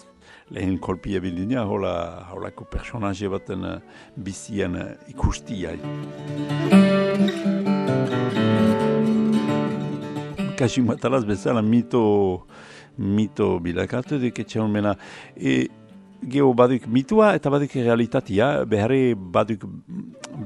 lehen 0.51 0.79
kolpia 0.79 1.21
bildina 1.21 1.65
hola 1.65 2.27
holako 2.33 2.65
personaje 2.65 3.29
baten 3.29 3.65
uh, 3.65 3.77
bizian 4.17 4.77
uh, 4.77 4.89
ikustia. 5.09 5.77
Kasi 10.59 10.83
matalaz 10.83 11.25
bezala 11.25 11.63
mito 11.63 12.47
mito 12.99 13.59
bilakatu 13.61 14.19
deketxe 14.21 14.61
mena. 14.69 14.97
E, 15.37 15.69
geho 16.21 16.53
baduk 16.53 16.87
mitua 16.87 17.35
eta 17.35 17.51
baduk 17.51 17.75
realitatea, 17.75 18.65
beharre 18.69 19.15
baduk 19.15 19.65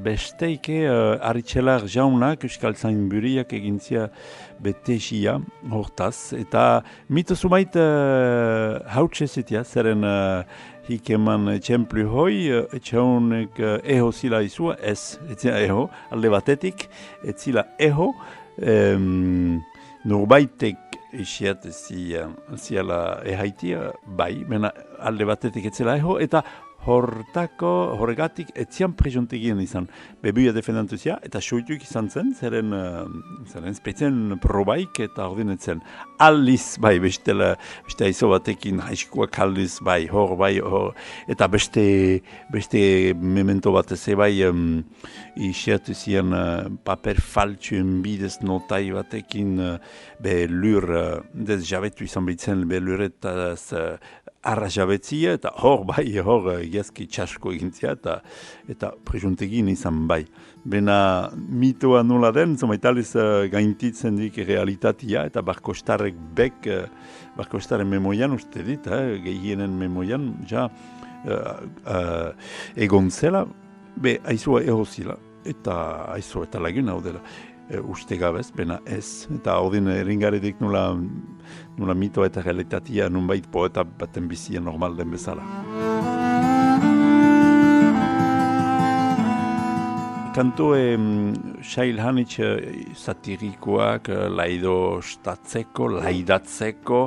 besteike 0.02 0.84
uh, 0.88 1.18
aritxelar 1.22 1.86
jaunak 1.90 2.44
euskal 2.44 2.74
zain 2.74 3.08
egintzia 3.12 4.08
betesia 4.60 5.38
hortaz. 5.70 6.32
Eta 6.32 6.82
mito 7.08 7.34
zumait 7.34 7.74
uh, 7.76 8.80
hautse 8.88 9.26
zitia, 9.26 9.64
zeren 9.64 10.04
uh, 10.04 10.42
hik 10.88 11.10
eman 11.10 11.58
txemplu 11.60 12.06
hoi, 12.08 12.50
uh, 12.50 12.64
etxaunek 12.74 13.58
uh, 13.60 13.78
eho 13.84 14.12
zila 14.12 14.42
izua, 14.42 14.76
ez, 14.82 15.18
etzia 15.30 15.58
eho, 15.60 15.88
alde 16.10 16.30
batetik, 16.30 16.88
etzila 17.24 17.66
eho, 17.78 18.12
um, 18.62 19.60
norbaitek 20.04 20.78
isiat 21.14 21.64
ziala 22.56 22.98
ehaitia, 23.24 23.92
bai, 24.18 24.44
mena 24.48 24.72
alde 24.98 25.26
batetik 25.28 25.68
etzela 25.70 25.96
eho, 26.00 26.18
eta 26.22 26.42
hortako, 26.84 27.70
horregatik, 27.98 28.50
etzian 28.58 28.94
presuntegien 28.96 29.60
izan, 29.62 29.86
bebuia 30.22 30.52
defendantuzia, 30.54 31.16
eta 31.24 31.40
soituk 31.40 31.82
izan 31.84 32.10
zen, 32.10 32.32
zeren, 32.36 32.72
uh, 32.76 33.04
zeren 33.50 33.76
spetzen 33.76 34.38
probaik, 34.42 35.00
eta 35.06 35.28
ordin 35.30 35.54
etzen, 35.54 35.82
alliz, 36.22 36.76
bai, 36.82 36.96
bestela, 37.02 37.54
beste 37.86 38.08
aizo 38.08 38.30
batekin, 38.32 38.82
haiskoak 38.84 39.38
alliz, 39.44 39.78
bai, 39.84 40.04
hor, 40.12 40.36
bai, 40.40 40.52
hor, 40.60 40.92
eta 41.30 41.48
beste, 41.52 41.86
beste 42.52 42.82
memento 43.20 43.72
bat 43.74 43.94
ez, 43.96 44.02
bai, 44.18 44.32
um, 44.48 44.82
isiatu 45.40 45.96
zian 45.96 46.34
uh, 46.36 46.68
paper 46.84 47.20
faltsuen 47.20 48.00
bidez 48.04 48.36
notai 48.44 48.84
batekin, 48.94 49.56
uh, 49.60 49.76
be 50.22 50.44
lur, 50.50 50.90
uh, 50.92 51.22
dez 51.34 51.62
jabetu 51.68 52.04
izan 52.04 52.28
behitzen, 52.28 52.68
be 52.68 52.80
luretaz, 52.82 53.72
uh, 53.72 53.96
arrasabetzia, 54.44 55.34
eta 55.38 55.52
hor 55.64 55.84
bai, 55.90 56.06
hor 56.20 56.50
jazki 56.70 57.06
txasko 57.10 57.52
egintzia, 57.54 57.94
eta, 57.98 58.18
eta 58.70 58.92
presuntegin 59.06 59.70
izan 59.72 60.04
bai. 60.10 60.22
Bena 60.64 60.98
mitoa 61.34 62.02
nola 62.06 62.30
den, 62.34 62.56
zomaitaliz 62.60 63.10
uh, 63.16 63.44
gaintitzen 63.52 64.18
dik 64.20 64.40
realitatea, 64.48 65.26
eta 65.30 65.44
barkostarek 65.44 66.18
bek, 66.36 66.68
uh, 66.72 66.84
barkostaren 67.38 67.88
memoian 67.90 68.36
uste 68.36 68.62
dit, 68.64 68.86
eh, 68.86 69.18
gehienen 69.24 69.74
memoian, 69.78 70.30
ja, 70.50 70.68
uh, 70.68 71.56
uh, 71.84 72.30
egon 72.76 73.10
zela, 73.10 73.44
be, 74.00 74.18
aizua 74.30 74.62
egozila, 74.64 75.18
eta 75.44 75.74
aizua 76.14 76.46
eta 76.48 76.62
laguna 76.62 76.94
hau 76.94 77.02
dela 77.04 77.20
e, 77.68 77.80
uste 77.80 78.16
gabez, 78.16 78.50
bena 78.56 78.78
ez. 78.86 79.26
Eta 79.34 79.56
odin 79.64 79.88
eringaredik 79.92 80.60
nula, 80.62 80.86
nula 81.78 81.94
mito 81.94 82.24
eta 82.24 82.42
realitatea 82.42 83.08
nunbait 83.10 83.46
poeta 83.46 83.84
baten 83.84 84.28
bizia 84.28 84.60
normal 84.60 84.96
den 84.96 85.10
bezala. 85.10 86.13
Kanto 90.34 90.74
e, 90.74 90.98
Shail 91.62 92.00
Hanitz 92.00 92.40
satirikoak, 92.98 94.08
laido 94.34 94.98
statzeko, 95.00 95.86
laidatzeko, 96.00 97.04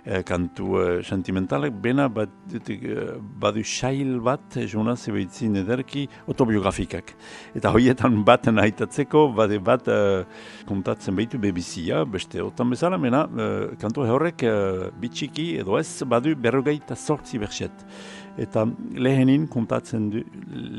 Eh, 0.00 0.22
kantu 0.24 0.78
uh, 0.80 1.02
sentimentalek, 1.04 1.74
bena 1.76 2.06
bat, 2.08 2.30
uh, 2.56 3.18
badu 3.20 3.60
xail 3.60 4.14
bat, 4.24 4.56
jona 4.72 4.94
zebeitzin 4.96 5.58
ederki, 5.60 6.06
autobiografikak. 6.24 7.12
Eta 7.54 7.68
hoietan 7.74 8.22
baten 8.24 8.62
haitatzeko, 8.62 9.26
bade 9.36 9.58
bat 9.60 9.90
uh, 9.92 10.24
kontatzen 10.66 11.18
behitu 11.18 11.38
bebizia, 11.42 12.00
beste 12.08 12.40
otan 12.40 12.72
bezala, 12.72 12.96
mena 12.96 13.26
uh, 13.28 13.76
kantu 13.82 14.08
horrek 14.08 14.46
uh, 14.48 14.88
bitxiki 15.02 15.50
edo 15.60 15.76
ez 15.76 16.00
badu 16.08 16.32
berrogeita 16.32 16.96
sortzi 16.96 17.42
berxet. 17.42 17.84
Eta 18.40 18.64
lehenin 18.96 19.46
kontatzen 19.52 20.08
du 20.14 20.22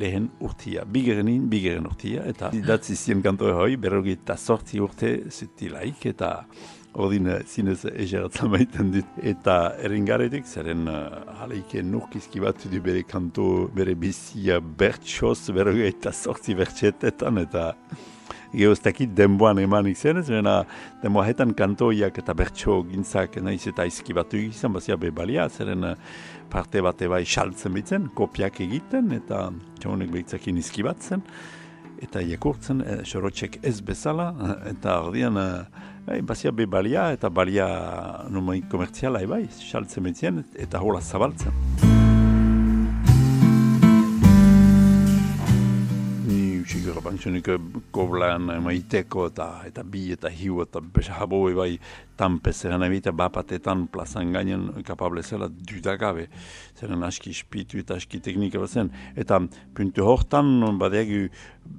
lehen 0.02 0.30
urtia, 0.42 0.86
bigerenin 0.90 1.48
bigeren 1.52 1.86
urtia, 1.86 2.26
eta 2.26 2.50
datzi 2.66 2.96
zien 2.98 3.22
kantu 3.22 3.52
hori 3.54 3.78
berrogeita 3.78 4.38
sortzi 4.38 4.82
urte 4.82 5.18
zutilaik, 5.30 6.06
eta 6.10 6.32
Odin 7.00 7.30
zinez 7.48 7.86
egeratzen 7.88 8.52
baiten 8.52 8.90
dit. 8.96 9.20
Eta 9.24 9.58
eringaretik, 9.80 10.48
zeren 10.48 10.90
uh, 10.92 11.22
haleike 11.40 11.84
nurkizki 11.88 12.42
bat 12.44 12.66
du 12.72 12.82
bere 12.84 13.06
kanto, 13.08 13.70
bere 13.76 13.96
bizia 13.96 14.60
bertsoz, 14.60 15.54
bere 15.56 15.76
eta 15.88 16.12
sortzi 16.12 16.58
bertxetetan, 16.58 17.40
eta 17.46 17.70
geoztakit 18.52 19.14
denboan 19.16 19.62
eman 19.64 19.88
izenez, 19.88 20.28
bena 20.28 20.66
denboa 21.02 21.32
kantoiak 21.56 22.18
eta 22.18 22.34
bertso 22.34 22.82
gintzak 22.84 23.38
nahiz 23.38 23.68
eta 23.68 23.86
izki 23.86 24.14
batu 24.14 24.38
izan, 24.38 24.74
bazia 24.74 24.98
bebalia, 24.98 25.48
zeren 25.50 25.84
uh, 25.84 25.96
parte 26.52 26.84
bate 26.84 27.08
bai 27.08 27.24
saltzen 27.26 27.74
bitzen, 27.74 28.10
kopiak 28.16 28.60
egiten, 28.64 29.12
eta 29.16 29.48
txonek 29.80 30.12
behitzakin 30.12 30.60
izki 30.60 30.84
batzen, 30.84 31.24
eta 32.02 32.22
jekurtzen, 32.26 32.82
e, 32.82 33.00
sorotxek 33.06 33.62
ez 33.64 33.80
bezala, 33.86 34.32
eta 34.72 35.00
ordean, 35.06 35.38
uh, 35.38 35.88
Bai, 36.02 36.22
bazia 36.26 36.50
be 36.52 36.66
balia 36.66 37.12
eta 37.14 37.30
balia 37.30 37.68
numai 38.34 38.64
komertziala 38.70 39.22
bai, 39.30 39.44
saltzen 39.54 40.08
betzien 40.08 40.42
eta 40.58 40.82
hola 40.82 41.02
zabaltzen. 41.02 41.54
Sigur, 46.72 47.02
bantzunik 47.04 47.50
koblan 47.92 48.46
maiteko 48.64 49.26
eta, 49.28 49.48
eta 49.68 49.84
bi 49.84 50.06
eta 50.16 50.30
hiu 50.32 50.62
eta 50.64 50.80
besa 50.80 51.18
jabo 51.20 51.42
bai 51.58 51.74
tanpe 52.22 52.54
zeren 52.54 52.86
ebita 52.86 53.14
bapatetan 53.18 53.88
plazan 53.92 54.34
gainen 54.36 54.68
kapable 54.86 55.24
zela 55.24 55.50
dudagabe. 55.50 56.28
Zeren 56.78 57.04
aski 57.08 57.34
ispitu 57.34 57.82
eta 57.82 57.98
aski 57.98 58.22
teknika 58.22 58.62
bat 58.62 58.78
zen. 58.78 58.92
Eta 59.18 59.42
puntu 59.76 60.06
hortan 60.06 60.78
badeagu 60.82 61.28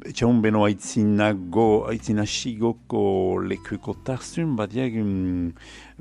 etxaun 0.09 0.41
beno 0.43 0.65
aitzinago, 0.67 1.87
aitzinashigoko 1.91 3.03
lekuko 3.47 3.95
tarzun 4.07 4.57
badeagu 4.59 5.03
mm, 5.05 5.49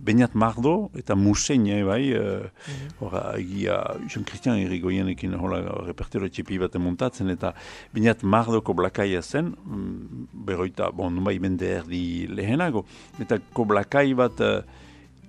Beniat 0.01 0.33
Mardo 0.33 0.89
eta 0.97 1.15
Musein 1.15 1.67
bai, 1.85 2.13
uh, 2.17 2.47
mm 2.49 3.17
egia 3.37 3.75
Jean 4.07 4.23
Christian 4.25 4.57
Irigoyenekin 4.57 5.33
hola 5.35 5.59
repertero 5.85 6.27
txipi 6.29 6.57
bat 6.61 6.75
montatzen 6.79 7.29
eta 7.29 7.53
Beniat 7.93 8.23
Mardoko 8.23 8.73
blakaia 8.73 9.21
zen, 9.21 9.51
mm, 9.51 10.27
beroita, 10.47 10.91
bon, 10.91 11.11
numai 11.13 11.37
mende 11.39 11.67
erdi 11.67 12.27
lehenago, 12.27 12.85
eta 13.19 13.37
ko 13.53 13.65
blakai 13.65 14.13
bat 14.17 14.30
uh, 14.39 14.61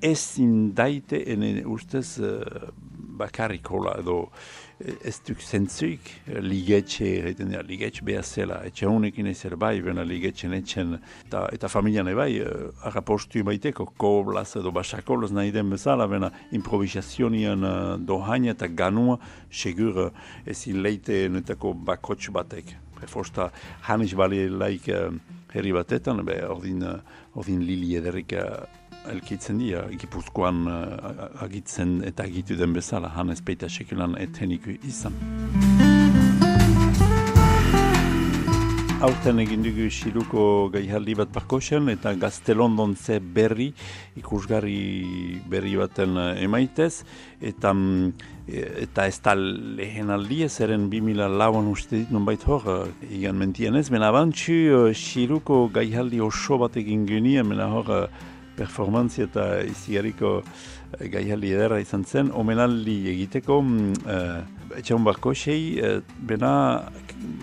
ezin 0.02 0.72
daite, 0.74 1.22
ene 1.32 1.64
ustez 1.66 2.18
uh, 2.22 2.70
bakarrik 3.18 3.70
hola 3.70 3.96
edo 4.00 4.16
ez 4.82 5.14
duk 5.26 5.38
zentzuik 5.42 6.08
ligetxe, 6.42 7.06
egiten 7.20 7.52
dira, 7.52 7.62
ligetxe 7.66 8.02
behar 8.06 8.24
zela, 8.26 8.58
etxe 8.66 8.88
honekin 8.88 9.28
ez 9.30 9.38
bai, 9.58 9.76
bena 9.80 10.02
ligetxe 10.02 10.48
netxen, 10.50 10.96
eta, 11.26 11.44
eta 11.54 11.68
familian 11.70 12.08
ebai, 12.10 12.40
uh, 12.42 12.70
arrapostu 12.88 13.44
baiteko, 13.46 13.86
koblaz 13.96 14.56
edo 14.58 14.72
basakolaz 14.74 15.30
nahi 15.30 15.52
den 15.52 15.70
bezala, 15.70 16.08
bena 16.10 16.32
improvisazionian 16.50 17.64
uh, 17.64 17.96
dohaina 17.98 18.56
eta 18.56 18.66
ganua, 18.66 19.18
segur 19.50 20.08
uh, 20.08 20.10
ezin 20.46 20.82
leite 20.82 21.28
netako 21.30 21.74
bakotx 21.74 22.32
batek. 22.34 22.74
Prefosta 22.98 23.50
hanis 23.86 24.14
bali 24.18 24.48
laik 24.48 24.88
uh, 24.90 25.10
herri 25.54 25.72
batetan, 25.74 26.24
be, 26.26 26.40
ordin, 26.48 26.82
uh, 26.82 26.98
ordin 27.38 27.62
lili 27.66 27.94
ederik 27.98 28.34
uh, 28.34 28.81
elkitzen 29.10 29.58
dira, 29.58 29.86
gipuzkoan 29.98 30.66
uh, 30.70 31.42
agitzen 31.44 32.00
eta 32.06 32.26
agitu 32.28 32.56
den 32.58 32.74
bezala, 32.76 33.12
han 33.16 33.32
ezpeita 33.34 33.70
sekulan 33.70 34.16
eteniku 34.20 34.76
izan. 34.86 35.16
Aurten 39.02 39.40
egin 39.42 39.64
dugu 39.64 39.88
xiluko 39.90 40.42
gaihaldi 40.70 41.16
bat 41.18 41.32
barkosen 41.34 41.90
eta 41.90 42.12
gaztelondon 42.14 42.94
ze 42.94 43.16
berri, 43.18 43.72
ikusgarri 44.20 45.40
berri 45.50 45.74
baten 45.80 46.14
uh, 46.14 46.28
emaitez, 46.38 47.02
eta 47.40 47.72
mm, 47.74 48.12
eta 48.46 49.06
ez 49.06 49.18
da 49.22 49.34
lehen 49.34 50.10
aldi 50.10 50.42
ez 50.46 50.54
eren 50.62 50.88
2000 50.90 51.28
lauan 51.38 51.68
uste 51.70 51.96
dit 51.96 52.10
non 52.14 52.26
bait 52.26 52.42
hor, 52.46 52.92
igan 53.10 53.38
mentien 53.38 53.74
ez, 53.78 53.88
mena 53.90 54.10
bantxu 54.14 54.92
xiluko 54.94 55.68
gaihaldi 55.74 56.20
oso 56.22 56.58
bat 56.62 56.78
egin 56.78 57.06
genien, 57.06 57.46
mena 57.46 57.70
hor, 57.70 57.90
performantzia 58.62 59.26
eta 59.28 59.46
izigarriko 59.66 60.38
uh, 60.40 61.06
gaihaldi 61.12 61.52
edera 61.56 61.80
izan 61.82 62.04
zen, 62.04 62.30
omenaldi 62.36 62.96
egiteko, 63.12 63.58
uh, 63.62 64.42
etxaun 64.78 65.04
barkosei, 65.06 65.62
uh, 65.82 65.98
bena 66.28 66.52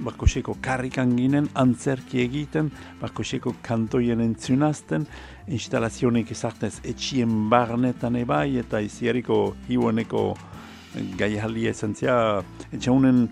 barkoseko 0.05 0.55
karrikan 0.63 1.15
ginen, 1.17 1.49
antzerki 1.59 2.23
egiten, 2.23 2.71
barkoseko 3.01 3.55
kantoien 3.65 4.23
entzunazten, 4.23 5.07
instalazionik 5.49 6.31
ezartez 6.35 6.77
etxien 6.87 7.49
barnetan 7.51 8.19
ebai, 8.19 8.57
eta 8.61 8.81
izigarriko 8.85 9.41
hiueneko 9.69 10.23
gaihaldi 11.19 11.67
esentzia, 11.69 12.15
etxaunen 12.73 13.27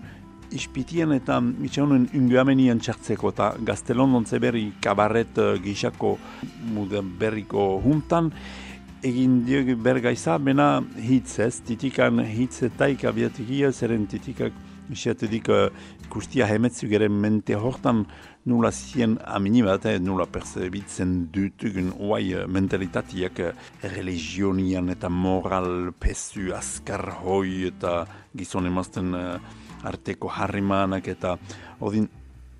ispitien 0.54 1.12
eta 1.12 1.40
itxaunen 1.64 2.08
unguamenian 2.14 2.80
txartzeko 2.80 3.34
eta 3.34 3.52
gaztelondon 3.60 4.24
berri 4.40 4.72
kabaret 4.80 5.38
uh, 5.38 5.54
gixako 5.62 6.18
berriko 7.18 7.80
juntan 7.84 8.32
egin 9.02 9.44
diog 9.46 9.76
bergaiza, 9.82 10.38
bena 10.38 10.80
hitz 10.98 11.38
ez, 11.38 11.60
titikan 11.62 12.18
hitz 12.24 12.64
etaik 12.66 13.04
abiatikia, 13.06 13.70
zeren 13.72 14.06
titikak 14.10 14.52
isiatedik 14.90 15.48
uh, 15.52 15.68
kustia 16.10 16.48
hemetzu 16.48 16.88
geren 16.88 17.12
mente 17.20 17.54
hortan 17.54 18.06
nula 18.48 18.70
zien 18.72 19.18
amini 19.28 19.62
bat, 19.62 19.84
eh, 19.86 19.98
nula 20.00 20.26
percebitzen 20.26 21.28
dutugun 21.32 21.92
oai 22.00 22.34
uh, 22.34 22.46
mentalitatiak 22.48 23.38
uh, 23.38 24.90
eta 24.90 25.08
moral 25.08 25.92
pesu 26.00 26.54
askar 26.54 27.20
hoi 27.22 27.68
eta 27.68 28.06
gizon 28.34 28.66
emazten 28.66 29.14
arteko 29.86 30.28
harrimanak 30.28 31.08
eta 31.08 31.36
ordin 31.80 32.08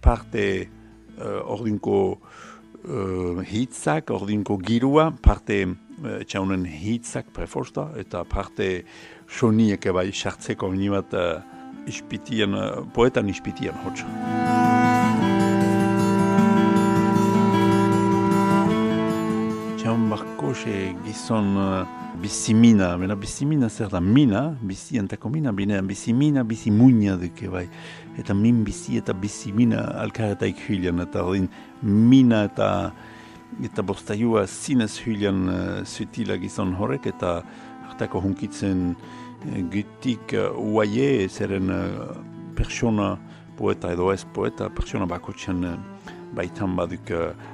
parte 0.00 0.68
uh, 1.18 1.42
ordinko 1.44 1.98
uh, 2.84 3.42
hitzak, 3.42 4.10
ordinko 4.14 4.58
girua, 4.62 5.10
parte 5.22 5.64
uh, 5.66 6.20
txaunen 6.24 6.66
hitzak 6.66 7.32
preforsta 7.34 7.90
eta 7.98 8.24
parte 8.24 8.84
soniek 9.28 9.90
bai 9.92 10.10
sartzeko 10.12 10.70
bat 10.90 11.14
uh, 11.14 11.40
ispitien, 11.86 12.54
uh, 12.54 12.84
poetan 12.94 13.28
ispitien 13.28 13.74
hotx. 13.84 14.04
Txaun 19.78 20.10
barkose 20.10 20.94
gizon 21.04 21.56
bizimina, 22.22 22.96
bena 22.98 23.14
bizimina 23.16 23.68
zer 23.68 23.88
da 23.88 24.00
mina, 24.00 24.56
bizi 24.60 24.98
antako 24.98 25.30
mina, 25.30 25.52
bine 25.52 25.82
bizimina, 25.82 26.44
bizimuina 26.44 27.16
duke 27.16 27.48
bai. 27.48 27.66
Eta 28.18 28.34
min 28.34 28.64
bizi 28.64 28.98
eta 28.98 29.14
bizimina 29.14 29.84
alkaretaik 30.02 30.58
hylian, 30.68 31.00
eta 31.00 31.24
ordin 31.24 31.48
mina 31.82 32.44
eta 32.48 32.68
eta 33.64 33.82
bostaiua 33.82 34.46
zinez 34.46 34.98
hylian 35.04 35.48
uh, 35.48 35.84
zutila 35.84 36.36
gizon 36.36 36.74
horrek, 36.74 37.06
eta 37.06 37.42
hartako 37.88 38.20
hunkitzen 38.26 38.94
gitik 39.72 40.34
uaie 40.58 41.28
zeren 41.28 41.70
persona 42.56 43.16
poeta 43.56 43.92
edo 43.94 44.10
ez 44.12 44.24
poeta, 44.34 44.68
persona 44.68 45.06
bakotxean 45.06 45.64
baitan 46.34 46.74
baduk 46.76 47.10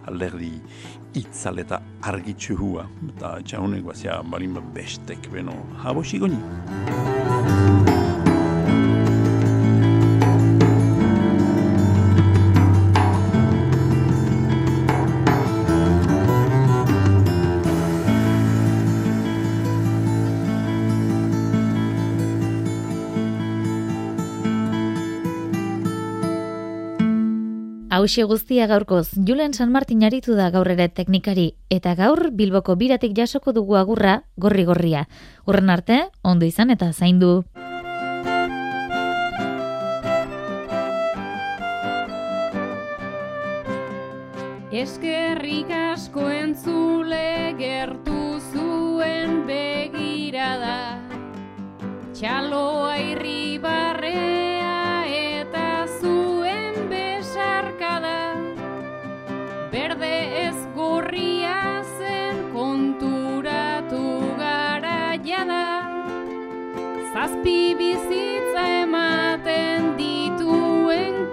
alderdi 0.09 0.57
itzal 1.15 1.63
eta 1.63 1.81
argitxu 2.03 2.59
hua. 2.59 2.87
Eta 3.15 3.37
txaunek 3.47 3.85
bazia 3.87 4.21
barin 4.23 4.59
bestek 4.75 5.31
beno 5.33 5.57
habosik 5.85 6.23
Hauxe 28.05 28.25
guztia 28.29 28.67
gaurkoz, 28.69 29.15
Julen 29.17 29.55
San 29.57 29.71
Martin 29.73 30.03
aritu 30.05 30.35
da 30.37 30.51
gaur 30.53 30.69
ere 30.69 30.91
teknikari, 30.93 31.55
eta 31.73 31.95
gaur 31.97 32.29
Bilboko 32.37 32.75
biratik 32.77 33.15
jasoko 33.17 33.55
dugu 33.57 33.79
agurra 33.81 34.19
gorri-gorria. 34.37 35.07
Urren 35.49 35.71
arte, 35.73 35.97
ondo 36.21 36.45
izan 36.45 36.69
eta 36.69 36.91
zaindu. 36.93 37.47
Eskerrik 44.69 45.73
asko 45.73 46.29
entzule 46.29 47.55
gertu 47.57 48.21
zuen 48.53 49.47
begirada, 49.49 51.01
txaloa 52.13 52.99
irri 53.01 53.45
berde 60.05 60.47
ez 60.47 60.57
gorria 60.75 61.83
zen 61.99 62.53
konturatu 62.53 64.21
gara 64.39 65.17
jada, 65.25 65.67
zazpi 67.13 67.75
bizitza 67.79 68.65
ematen 68.83 69.97
dituen 69.97 71.31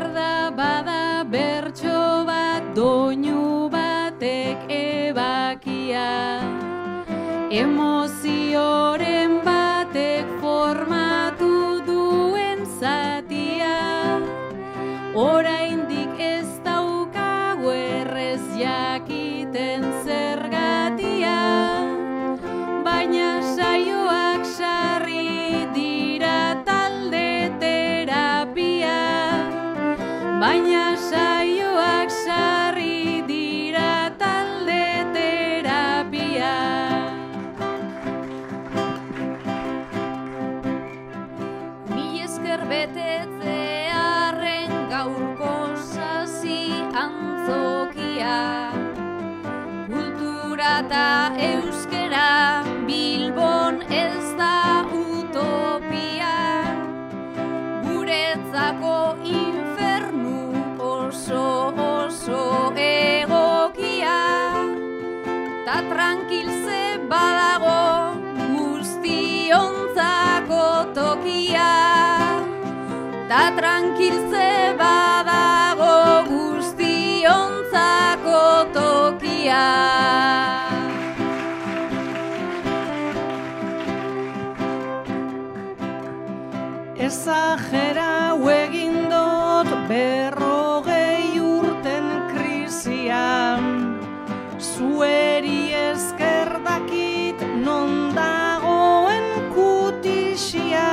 Da 0.00 0.50
bada 0.50 1.24
bertso 1.32 2.24
bat 2.24 2.62
doinu 2.74 3.68
batek 3.68 4.58
ebakia. 4.68 6.40
Emozioren 7.50 9.19
eta 50.90 51.30
euskera 51.38 52.66
Bilbon 52.86 53.82
ez 53.94 54.34
da 54.34 54.82
utopia. 54.90 56.66
Guretzako 57.84 59.14
infernu 59.22 60.50
oso 60.82 61.70
oso 61.84 62.74
egokia. 62.74 64.18
Ta 65.68 65.76
tranquilze 65.92 66.82
badago 67.12 67.78
guztiontzako 68.56 70.66
tokia. 70.98 71.70
Ta 73.30 73.42
tranquilze 73.54 74.74
badago 74.82 75.09
Ezagera 87.10 88.38
egin 88.54 89.08
dut 89.10 89.70
berrogei 89.88 91.40
urten 91.42 92.06
krisian. 92.30 93.64
Zueri 94.62 95.74
esker 95.74 96.52
dakit 96.62 97.42
non 97.64 98.14
dagoen 98.14 99.26
kutixia 99.56 100.92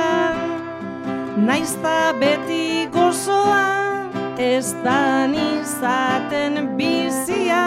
Naizta 1.38 2.10
beti 2.18 2.88
gozoa 2.90 4.10
ez 4.38 4.74
dan 4.82 5.38
izaten 5.38 6.74
bizia 6.74 7.62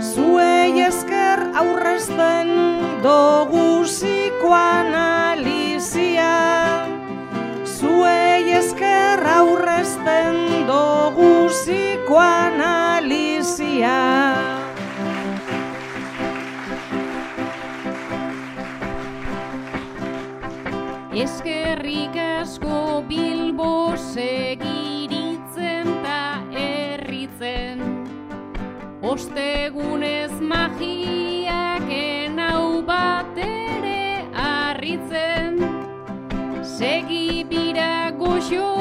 Zuei 0.00 0.80
esker 0.88 1.44
aurrezten 1.60 2.56
dogu 3.04 3.84
psikoanalizia 3.84 4.81
aurrezten 10.02 10.66
dogu 10.66 11.48
psikoanalizia 11.48 13.98
Eskerrik 21.12 22.16
asko 22.16 23.04
Bilbo 23.06 23.96
segiritzen 23.96 25.86
ta 26.02 26.42
herritzen. 26.50 27.78
Ostegunez 29.02 30.32
magiak 30.40 31.86
enau 31.86 32.82
bat 32.82 33.36
ere 33.36 34.24
harritzen. 34.34 35.60
Segi 36.64 37.44
bira 37.44 38.10
goxo 38.18 38.71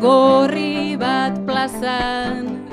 gorri 0.00 0.96
bat 0.96 1.36
plazan. 1.44 2.64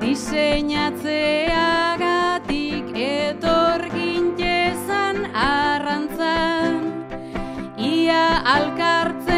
Diseinatzeagatik 0.00 2.92
etor 2.92 3.88
gintezan 3.96 5.24
arrantzan. 5.32 6.84
Ia 7.80 8.44
alkartzen 8.56 9.29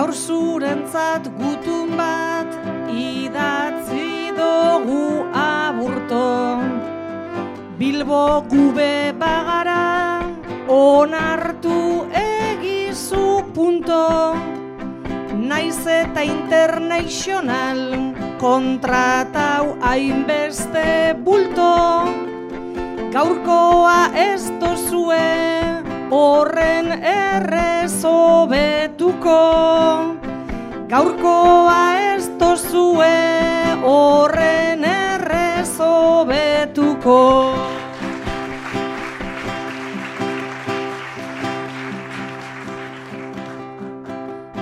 Gaur 0.00 0.14
zurentzat 0.16 1.26
gutun 1.36 1.90
bat 1.92 2.54
idatzi 2.88 4.32
dugu 4.32 5.26
aburto. 5.36 6.22
Bilbo 7.76 8.22
gube 8.48 9.12
bagara 9.20 10.24
onartu 10.72 11.76
egizu 12.22 13.44
punto. 13.52 14.32
Naiz 15.36 15.84
eta 15.84 16.24
international 16.24 17.84
kontratau 18.40 19.76
hainbeste 19.84 21.12
bulto. 21.28 21.76
Gaurkoa 23.12 24.00
ez 24.16 24.48
dozue 24.64 25.59
horren 26.10 26.90
errezobetuko 26.90 29.38
Gaurkoa 30.90 31.82
ez 32.14 32.26
dozue 32.40 33.18
horren 33.86 34.82
errezobetuko 34.90 37.20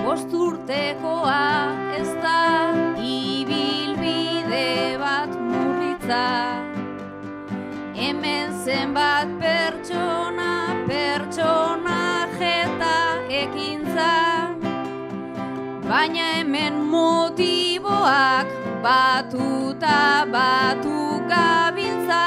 Bosturtekoa 0.04 1.40
ez 1.98 2.10
da 2.22 2.40
ibilbide 3.00 4.98
bat 5.00 5.32
murritza. 5.48 6.26
Hemen 7.96 8.48
zenbat 8.64 9.28
baina 15.98 16.26
hemen 16.38 16.74
motiboak 16.94 18.46
batuta 18.84 20.00
batu 20.34 20.98
gabiltza. 21.30 22.26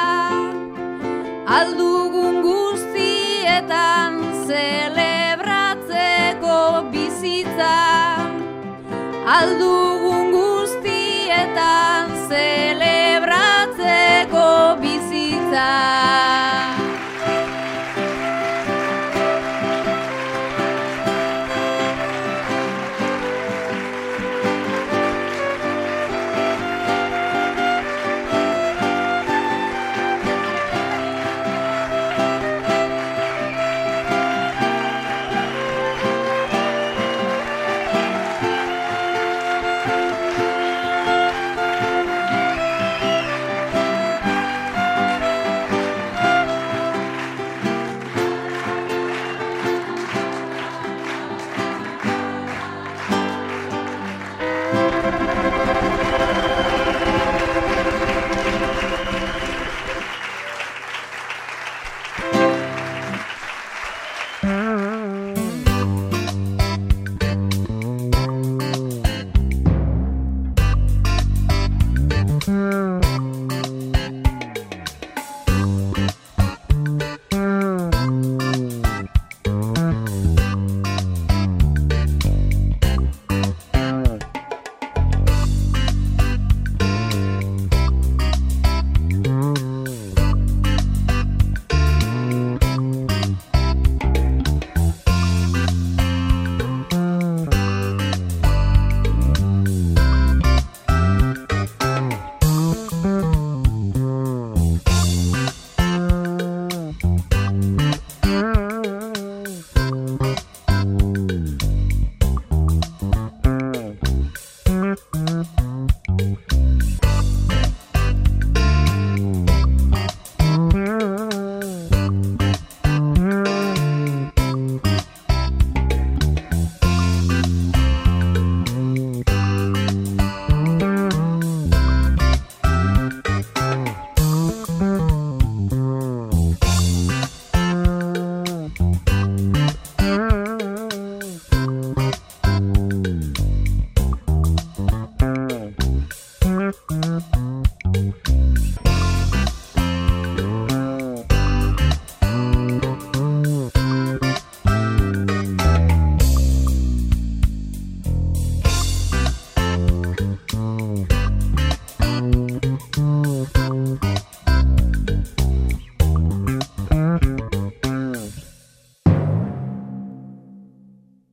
Aldugun 1.57 2.35
guztietan 2.47 4.11
zelebratzeko 4.49 6.57
bizitza. 6.91 7.77
Aldugun 9.37 10.25
guztietan 10.35 12.03
zelebratzeko 12.27 14.47
bizitza. 14.83 15.69